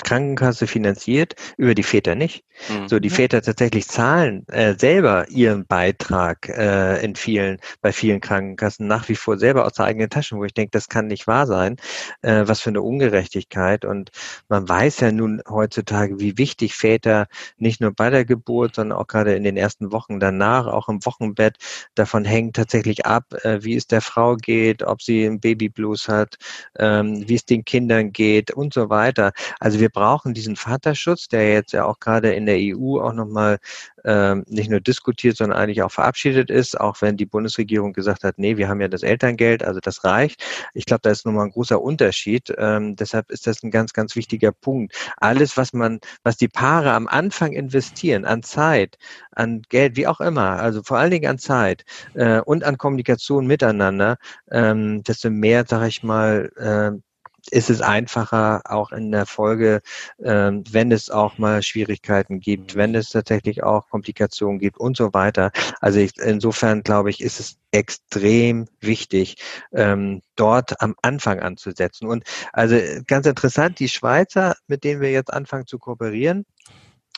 [0.07, 2.45] Krankenkasse finanziert, über die Väter nicht.
[2.69, 2.87] Mhm.
[2.87, 8.87] So, die Väter tatsächlich zahlen äh, selber ihren Beitrag äh, in vielen, bei vielen Krankenkassen
[8.87, 11.45] nach wie vor selber aus der eigenen Tasche, wo ich denke, das kann nicht wahr
[11.45, 11.75] sein.
[12.21, 13.85] Äh, was für eine Ungerechtigkeit.
[13.85, 14.11] Und
[14.47, 17.27] man weiß ja nun heutzutage, wie wichtig Väter
[17.57, 21.05] nicht nur bei der Geburt, sondern auch gerade in den ersten Wochen danach, auch im
[21.05, 21.57] Wochenbett,
[21.95, 26.37] davon hängt tatsächlich ab, äh, wie es der Frau geht, ob sie einen Babyblues hat,
[26.79, 29.31] ähm, wie es den Kindern geht und so weiter.
[29.59, 33.57] Also wir brauchen diesen Vaterschutz, der jetzt ja auch gerade in der EU auch nochmal
[34.05, 38.37] ähm, nicht nur diskutiert, sondern eigentlich auch verabschiedet ist, auch wenn die Bundesregierung gesagt hat,
[38.37, 40.43] nee, wir haben ja das Elterngeld, also das reicht.
[40.75, 42.53] Ich glaube, da ist nochmal ein großer Unterschied.
[42.59, 44.93] Ähm, deshalb ist das ein ganz, ganz wichtiger Punkt.
[45.17, 48.99] Alles, was man, was die Paare am Anfang investieren, an Zeit,
[49.31, 53.47] an Geld, wie auch immer, also vor allen Dingen an Zeit äh, und an Kommunikation
[53.47, 54.17] miteinander,
[54.51, 57.01] ähm, desto mehr, sage ich mal, äh,
[57.49, 59.81] ist es einfacher, auch in der Folge,
[60.23, 65.13] ähm, wenn es auch mal Schwierigkeiten gibt, wenn es tatsächlich auch Komplikationen gibt und so
[65.13, 65.51] weiter.
[65.81, 69.37] Also ich, insofern glaube ich, ist es extrem wichtig,
[69.73, 72.07] ähm, dort am Anfang anzusetzen.
[72.07, 72.23] Und
[72.53, 72.77] also
[73.07, 76.45] ganz interessant, die Schweizer, mit denen wir jetzt anfangen zu kooperieren,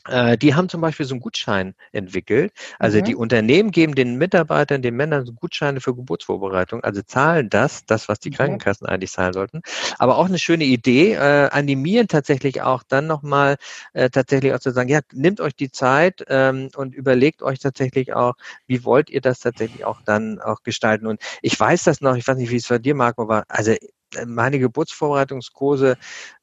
[0.08, 2.54] die haben zum Beispiel so einen Gutschein entwickelt.
[2.80, 3.04] Also mhm.
[3.04, 8.08] die Unternehmen geben den Mitarbeitern, den Männern so Gutscheine für Geburtsvorbereitung, also zahlen das, das,
[8.08, 8.94] was die Krankenkassen mhm.
[8.94, 9.62] eigentlich zahlen sollten.
[9.98, 13.58] Aber auch eine schöne Idee, äh, animieren tatsächlich auch dann nochmal
[13.94, 18.14] äh, tatsächlich auch zu sagen, ja, nehmt euch die Zeit ähm, und überlegt euch tatsächlich
[18.14, 18.36] auch,
[18.68, 21.08] wie wollt ihr das tatsächlich auch dann auch gestalten.
[21.08, 23.44] Und ich weiß das noch, ich weiß nicht, wie es bei dir, Marco, war.
[23.48, 25.98] Also äh, meine Geburtsvorbereitungskurse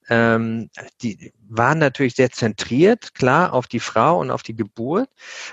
[0.08, 0.70] ähm,
[1.02, 5.08] die waren natürlich sehr zentriert, klar, auf die Frau und auf die Geburt.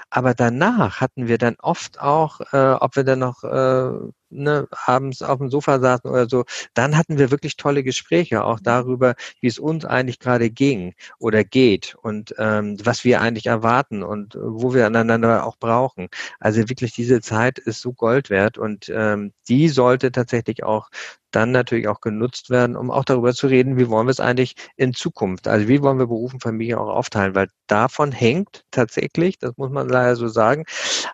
[0.09, 3.91] Aber danach hatten wir dann oft auch, äh, ob wir dann noch äh,
[4.34, 8.59] ne, abends auf dem Sofa saßen oder so, dann hatten wir wirklich tolle Gespräche auch
[8.59, 14.03] darüber, wie es uns eigentlich gerade ging oder geht und ähm, was wir eigentlich erwarten
[14.03, 16.07] und wo wir aneinander auch brauchen.
[16.39, 20.89] Also wirklich diese Zeit ist so Gold wert und ähm, die sollte tatsächlich auch
[21.34, 24.55] dann natürlich auch genutzt werden, um auch darüber zu reden, wie wollen wir es eigentlich
[24.77, 29.39] in Zukunft, also wie wollen wir Beruf und Familie auch aufteilen, weil davon hängt tatsächlich,
[29.39, 30.65] das muss man leider so sagen,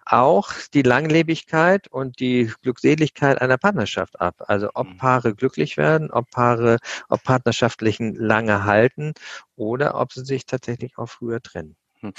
[0.05, 3.08] auch die Langlebigkeit und die Glückseligkeit
[3.41, 4.35] einer Partnerschaft ab.
[4.47, 4.97] Also ob mhm.
[4.97, 6.77] Paare glücklich werden, ob Paare,
[7.09, 9.13] ob Partnerschaftlichen lange halten
[9.55, 11.75] oder ob sie sich tatsächlich auch früher trennen.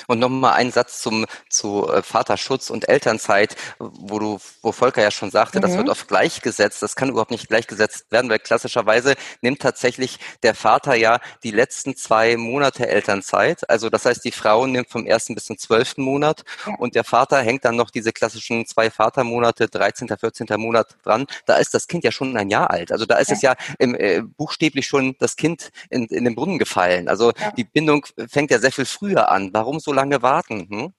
[0.07, 5.11] Und nochmal ein Satz zum zu äh, Vaterschutz und Elternzeit, wo du, wo Volker ja
[5.11, 5.62] schon sagte, mhm.
[5.62, 6.83] das wird oft gleichgesetzt.
[6.83, 11.97] Das kann überhaupt nicht gleichgesetzt werden, weil klassischerweise nimmt tatsächlich der Vater ja die letzten
[11.97, 13.68] zwei Monate Elternzeit.
[13.70, 16.74] Also das heißt, die Frau nimmt vom ersten bis zum zwölften Monat ja.
[16.74, 20.47] und der Vater hängt dann noch diese klassischen zwei Vatermonate, 13., 14.
[20.57, 21.26] Monat dran.
[21.47, 22.93] Da ist das Kind ja schon ein Jahr alt.
[22.93, 23.35] Also da ist ja.
[23.35, 27.09] es ja im, äh, buchstäblich schon das Kind in, in den Brunnen gefallen.
[27.09, 27.53] Also ja.
[27.53, 29.51] die Bindung fängt ja sehr viel früher an.
[29.53, 30.66] Warum warum so lange warten?
[30.68, 30.92] Hm?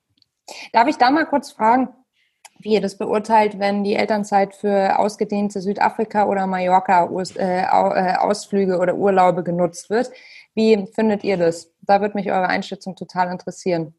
[0.71, 1.89] Darf ich da mal kurz fragen,
[2.59, 8.95] wie ihr das beurteilt, wenn die Elternzeit für ausgedehnte Südafrika- oder Mallorca-Ausflüge äh, äh, oder
[8.95, 10.09] Urlaube genutzt wird?
[10.53, 11.73] Wie findet ihr das?
[11.81, 13.93] Da würde mich eure Einschätzung total interessieren.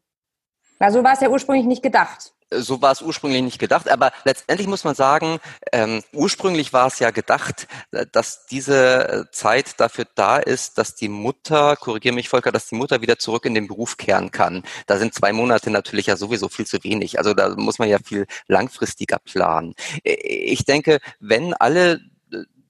[0.79, 4.11] Weil so war es ja ursprünglich nicht gedacht so war es ursprünglich nicht gedacht, aber
[4.25, 5.39] letztendlich muss man sagen,
[5.71, 10.95] ähm, ursprünglich war es ja gedacht, äh, dass diese äh, Zeit dafür da ist, dass
[10.95, 14.63] die Mutter, korrigiere mich Volker, dass die Mutter wieder zurück in den Beruf kehren kann.
[14.87, 17.17] Da sind zwei Monate natürlich ja sowieso viel zu wenig.
[17.17, 19.75] Also da muss man ja viel langfristiger planen.
[20.03, 22.01] Äh, ich denke, wenn alle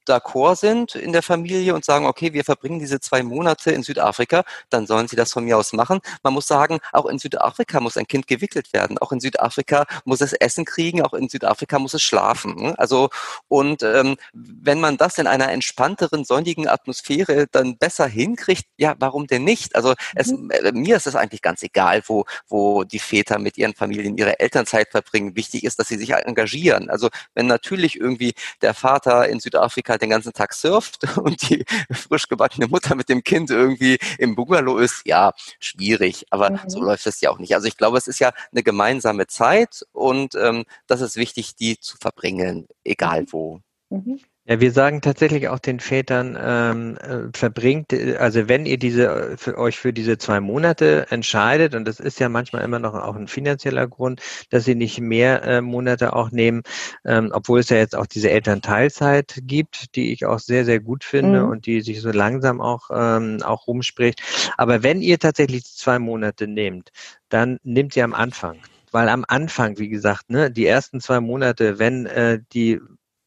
[0.08, 4.44] d'accord sind in der Familie und sagen, okay, wir verbringen diese zwei Monate in Südafrika,
[4.70, 6.00] dann sollen sie das von mir aus machen.
[6.24, 8.98] Man muss sagen, auch in Südafrika muss ein Kind gewickelt werden.
[8.98, 12.76] Auch in Südafrika muss es Essen kriegen, auch in Südafrika muss es schlafen.
[12.76, 13.10] Also,
[13.48, 19.28] und ähm, wenn man das in einer entspannteren, sonnigen Atmosphäre dann besser hinkriegt, ja, warum
[19.28, 19.76] denn nicht?
[19.76, 20.52] Also es, mhm.
[20.52, 24.40] äh, mir ist es eigentlich ganz egal, wo, wo die Väter mit ihren Familien ihre
[24.40, 25.36] Elternzeit verbringen.
[25.36, 26.90] Wichtig ist, dass sie sich engagieren.
[26.90, 31.66] Also wenn natürlich irgendwie der Vater in Südafrika halt den ganzen Tag surft und die
[31.92, 36.26] frisch gebackene Mutter mit dem Kind irgendwie im Bungalow ist, ja, schwierig.
[36.30, 36.60] Aber mhm.
[36.68, 37.56] so läuft es ja auch nicht.
[37.56, 41.80] Also ich glaube, es ist ja eine gemeinsame Zeit und ähm, das ist wichtig, die
[41.80, 43.28] zu verbringen, egal mhm.
[43.32, 43.60] wo.
[43.90, 44.20] Mhm.
[44.46, 49.58] Ja, wir sagen tatsächlich auch den Vätern, ähm, äh, verbringt, also wenn ihr diese für
[49.58, 53.30] euch für diese zwei Monate entscheidet, und das ist ja manchmal immer noch auch ein
[53.30, 56.64] finanzieller Grund, dass sie nicht mehr äh, Monate auch nehmen,
[57.06, 61.06] ähm, obwohl es ja jetzt auch diese Elternteilzeit gibt, die ich auch sehr, sehr gut
[61.06, 61.50] finde mhm.
[61.50, 64.22] und die sich so langsam auch, ähm, auch rumspricht.
[64.58, 66.92] Aber wenn ihr tatsächlich zwei Monate nehmt,
[67.30, 68.58] dann nehmt ihr am Anfang
[68.94, 72.80] weil am Anfang, wie gesagt, ne, die ersten zwei Monate, wenn äh, die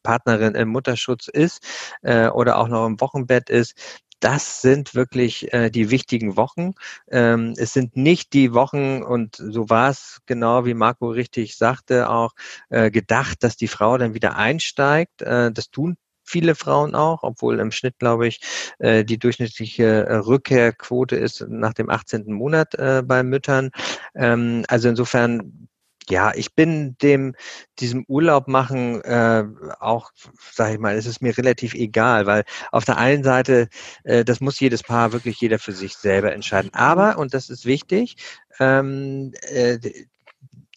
[0.07, 1.59] Partnerin im Mutterschutz ist
[2.01, 3.75] äh, oder auch noch im Wochenbett ist,
[4.21, 6.71] das sind wirklich äh, die wichtigen Wochen.
[7.11, 12.09] Ähm, es sind nicht die Wochen, und so war es genau, wie Marco richtig sagte,
[12.09, 12.31] auch
[12.69, 15.21] äh, gedacht, dass die Frau dann wieder einsteigt.
[15.23, 18.39] Äh, das tun viele Frauen auch, obwohl im Schnitt, glaube ich,
[18.79, 22.31] äh, die durchschnittliche äh, Rückkehrquote ist nach dem 18.
[22.33, 23.71] Monat äh, bei Müttern.
[24.15, 25.67] Ähm, also insofern
[26.09, 27.35] ja, ich bin dem
[27.79, 29.43] diesem Urlaub machen äh,
[29.79, 30.11] auch,
[30.51, 33.69] sage ich mal, es ist mir relativ egal, weil auf der einen Seite,
[34.03, 36.73] äh, das muss jedes Paar wirklich jeder für sich selber entscheiden.
[36.73, 38.17] Aber und das ist wichtig,
[38.59, 39.79] ähm, äh,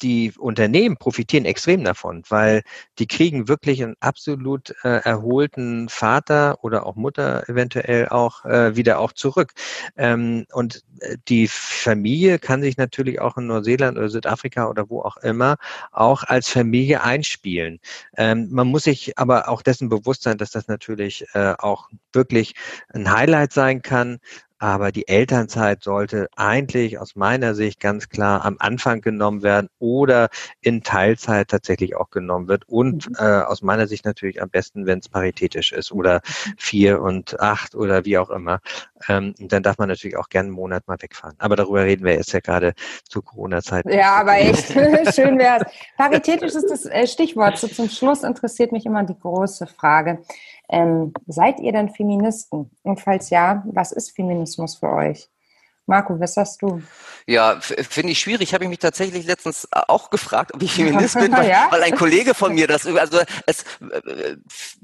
[0.03, 2.63] die Unternehmen profitieren extrem davon, weil
[2.99, 8.99] die kriegen wirklich einen absolut äh, erholten Vater oder auch Mutter eventuell auch äh, wieder
[8.99, 9.53] auch zurück.
[9.97, 15.03] Ähm, und äh, die Familie kann sich natürlich auch in Neuseeland oder Südafrika oder wo
[15.03, 15.57] auch immer
[15.93, 17.81] auch als Familie einspielen.
[18.17, 22.55] Ähm, man muss sich aber auch dessen bewusst sein, dass das natürlich äh, auch wirklich
[22.93, 24.19] ein Highlight sein kann,
[24.61, 30.29] aber die Elternzeit sollte eigentlich aus meiner Sicht ganz klar am Anfang genommen werden oder
[30.61, 32.69] in Teilzeit tatsächlich auch genommen wird.
[32.69, 33.17] Und mhm.
[33.19, 36.21] äh, aus meiner Sicht natürlich am besten, wenn es paritätisch ist oder
[36.59, 38.61] vier und acht oder wie auch immer.
[39.09, 41.37] Ähm, dann darf man natürlich auch gerne einen Monat mal wegfahren.
[41.39, 42.75] Aber darüber reden wir jetzt ja gerade
[43.09, 43.87] zu Corona-Zeit.
[43.87, 44.67] Ja, aber echt
[45.15, 45.73] schön wäre es.
[45.97, 47.57] Paritätisch ist das äh, Stichwort.
[47.57, 50.19] So zum Schluss interessiert mich immer die große Frage.
[50.71, 52.71] Ähm, seid ihr denn Feministen?
[52.83, 55.29] Und falls ja, was ist Feminismus für euch?
[55.87, 56.83] Marco, was sagst du?
[57.27, 58.55] Ja, finde ich schwierig.
[58.55, 61.67] Habe ich mich tatsächlich letztens auch gefragt, ob ich Feminist bin, weil, ja?
[61.71, 64.37] weil, ein Kollege von mir das, also es, äh,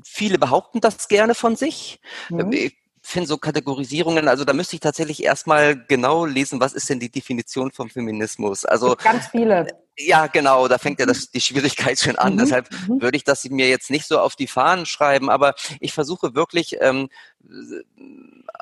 [0.04, 2.00] viele behaupten das gerne von sich.
[2.28, 2.52] Mhm.
[2.52, 2.76] Ich
[3.06, 7.10] finde so Kategorisierungen, also da müsste ich tatsächlich erstmal genau lesen, was ist denn die
[7.10, 8.64] Definition vom Feminismus?
[8.64, 9.66] Also ganz viele.
[9.98, 12.34] Ja, genau, da fängt ja das, die Schwierigkeit schon an.
[12.34, 12.38] Mhm.
[12.38, 13.00] Deshalb mhm.
[13.00, 16.76] würde ich das mir jetzt nicht so auf die Fahnen schreiben, aber ich versuche wirklich
[16.80, 17.08] ähm,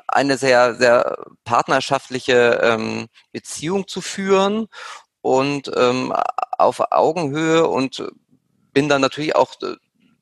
[0.07, 4.67] eine sehr, sehr partnerschaftliche ähm, Beziehung zu führen
[5.21, 6.13] und ähm,
[6.57, 8.03] auf Augenhöhe und
[8.71, 9.55] bin dann natürlich auch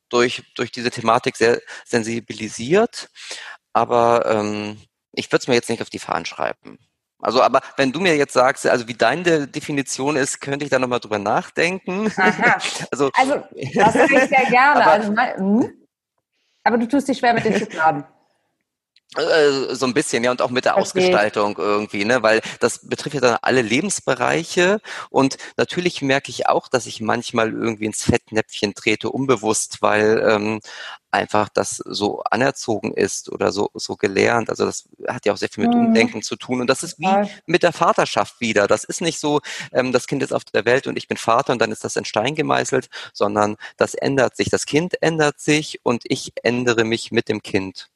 [0.08, 3.10] durch, durch diese Thematik sehr sensibilisiert.
[3.74, 4.78] Aber ähm,
[5.12, 6.78] ich würde es mir jetzt nicht auf die Fahnen schreiben.
[7.20, 10.78] Also, aber wenn du mir jetzt sagst, also wie deine Definition ist, könnte ich da
[10.78, 12.12] nochmal drüber nachdenken.
[12.16, 12.58] Aha.
[12.90, 13.42] also, also,
[13.74, 14.84] das mache ich sehr gerne.
[14.84, 15.72] aber, also, hm?
[16.64, 18.04] aber du tust dich schwer mit den Schubladen.
[19.16, 20.74] Äh, so ein bisschen, ja, und auch mit der.
[20.74, 26.68] Ausgestaltung irgendwie, ne, weil das betrifft ja dann alle Lebensbereiche und natürlich merke ich auch,
[26.68, 30.60] dass ich manchmal irgendwie ins Fettnäpfchen trete, unbewusst, weil ähm,
[31.14, 34.50] einfach das so anerzogen ist oder so, so gelernt.
[34.50, 35.86] Also das hat ja auch sehr viel mit mhm.
[35.86, 36.60] Umdenken zu tun.
[36.60, 38.66] Und das ist wie mit der Vaterschaft wieder.
[38.66, 39.40] Das ist nicht so,
[39.72, 41.94] ähm, das Kind ist auf der Welt und ich bin Vater und dann ist das
[41.96, 44.50] in Stein gemeißelt, sondern das ändert sich.
[44.50, 47.90] Das Kind ändert sich und ich ändere mich mit dem Kind.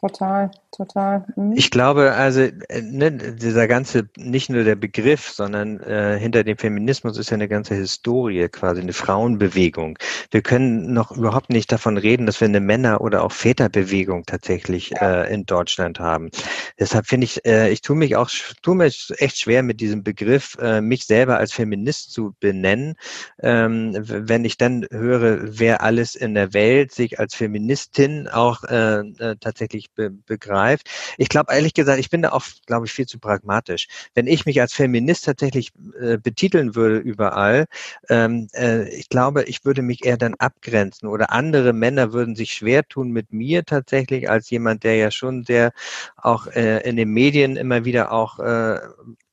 [0.00, 1.24] Total, total.
[1.36, 1.52] Mhm.
[1.56, 6.58] Ich glaube, also äh, ne, dieser ganze, nicht nur der Begriff, sondern äh, hinter dem
[6.58, 9.96] Feminismus ist ja eine ganze Historie, quasi eine Frauenbewegung.
[10.32, 14.90] Wir können noch überhaupt nicht davon reden, dass wir eine Männer- oder auch Väterbewegung tatsächlich
[14.90, 15.22] ja.
[15.22, 16.30] äh, in Deutschland haben.
[16.78, 18.28] Deshalb finde ich, äh, ich tue mich auch,
[18.62, 22.96] tue mich echt schwer mit diesem Begriff, äh, mich selber als Feminist zu benennen.
[23.40, 28.98] Ähm, wenn ich dann höre, wer alles in der Welt sich als Feministin auch äh,
[28.98, 30.88] äh tatsächlich nicht be begreift.
[31.18, 33.88] Ich glaube, ehrlich gesagt, ich bin da auch, glaube ich, viel zu pragmatisch.
[34.14, 37.66] Wenn ich mich als Feminist tatsächlich äh, betiteln würde überall,
[38.08, 42.52] ähm, äh, ich glaube, ich würde mich eher dann abgrenzen oder andere Männer würden sich
[42.52, 45.72] schwer tun mit mir tatsächlich als jemand, der ja schon sehr
[46.16, 48.80] auch äh, in den Medien immer wieder auch äh,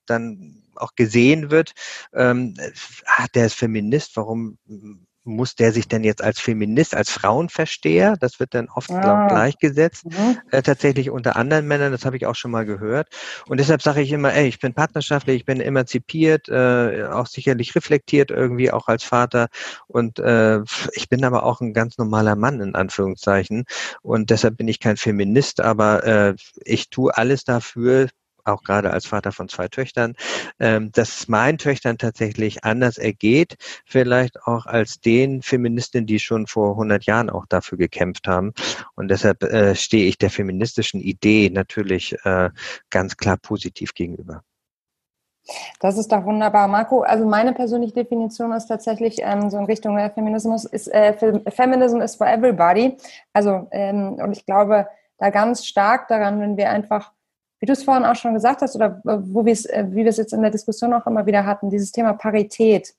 [0.06, 1.74] dann auch gesehen wird,
[2.14, 2.56] ähm,
[3.06, 4.58] ah, der ist Feminist, warum
[5.24, 9.28] muss der sich denn jetzt als Feminist, als Frauenversteher, das wird dann oft ah.
[9.28, 10.40] gleichgesetzt, mhm.
[10.52, 13.10] äh, tatsächlich unter anderen Männern, das habe ich auch schon mal gehört.
[13.48, 17.76] Und deshalb sage ich immer, ey, ich bin partnerschaftlich, ich bin emanzipiert, äh, auch sicherlich
[17.76, 19.48] reflektiert irgendwie auch als Vater
[19.88, 20.62] und äh,
[20.94, 23.66] ich bin aber auch ein ganz normaler Mann in Anführungszeichen
[24.02, 28.08] und deshalb bin ich kein Feminist, aber äh, ich tue alles dafür,
[28.46, 30.16] auch gerade als Vater von zwei Töchtern,
[30.60, 36.48] ähm, dass es meinen Töchtern tatsächlich anders ergeht, vielleicht auch als den Feministinnen, die schon
[36.48, 38.54] vor 100 Jahren auch dafür gekämpft haben.
[38.96, 42.50] Und deshalb äh, stehe ich der feministischen Idee natürlich äh,
[42.90, 44.44] ganz klar positiv gegenüber.
[45.80, 47.02] Das ist doch wunderbar, Marco.
[47.02, 51.14] Also meine persönliche Definition ist tatsächlich ähm, so in Richtung äh, Feminismus ist äh,
[51.50, 52.98] Feminism is for everybody.
[53.34, 54.88] Also ähm, und ich glaube
[55.18, 57.12] da ganz stark daran, wenn wir einfach
[57.62, 60.08] wie du es vorhin auch schon gesagt hast, oder wo wir es, äh, wie wir
[60.08, 62.94] es jetzt in der Diskussion auch immer wieder hatten, dieses Thema Parität.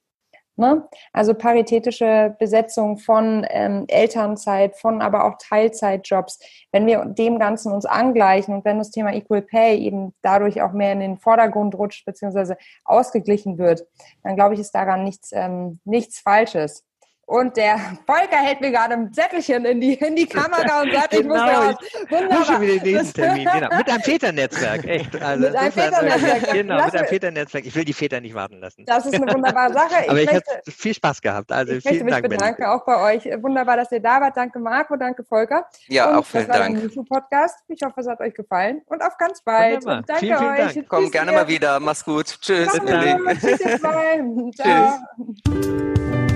[0.56, 0.86] Ne?
[1.12, 6.38] Also paritätische Besetzung von ähm, Elternzeit, von aber auch Teilzeitjobs.
[6.70, 10.72] Wenn wir dem Ganzen uns angleichen und wenn das Thema Equal Pay eben dadurch auch
[10.72, 13.86] mehr in den Vordergrund rutscht beziehungsweise ausgeglichen wird,
[14.22, 16.84] dann glaube ich, ist daran nichts, ähm, nichts Falsches.
[17.26, 21.10] Und der Volker hält mir gerade ein Zettelchen in die, in die Kamera und sagt,
[21.10, 21.76] genau, ich muss genau, raus.
[22.10, 22.44] Wunderbar.
[22.44, 23.48] Schon wieder den nächsten Termin.
[23.52, 23.76] Genau.
[23.76, 25.22] Mit einem Väternetzwerk, echt.
[25.22, 26.52] Also mit einem Väternetzwerk.
[26.52, 27.66] Genau, Lass mit einem Väternetzwerk.
[27.66, 28.84] Ich will die Väter nicht warten lassen.
[28.84, 30.02] Das ist eine wunderbare Sache.
[30.02, 31.52] Ich Aber ich habe viel Spaß gehabt.
[31.52, 33.24] Also ich vielen möchte mich bedanken, auch bei euch.
[33.42, 34.36] Wunderbar, dass ihr da wart.
[34.36, 35.66] Danke Marco, danke Volker.
[35.88, 37.08] Ja, und auch vielen das war Dank.
[37.08, 37.60] Podcast.
[37.68, 38.82] Ich hoffe, es hat euch gefallen.
[38.86, 39.86] Und auf ganz bald.
[39.86, 40.74] Danke vielen, vielen euch.
[40.74, 40.88] Dank.
[40.88, 41.80] Komm gerne mal wieder.
[41.80, 42.26] Mach's gut.
[42.40, 42.72] Tschüss.
[42.74, 43.40] Lieben.
[43.40, 43.60] Tschüss.
[44.62, 46.31] Tschüss.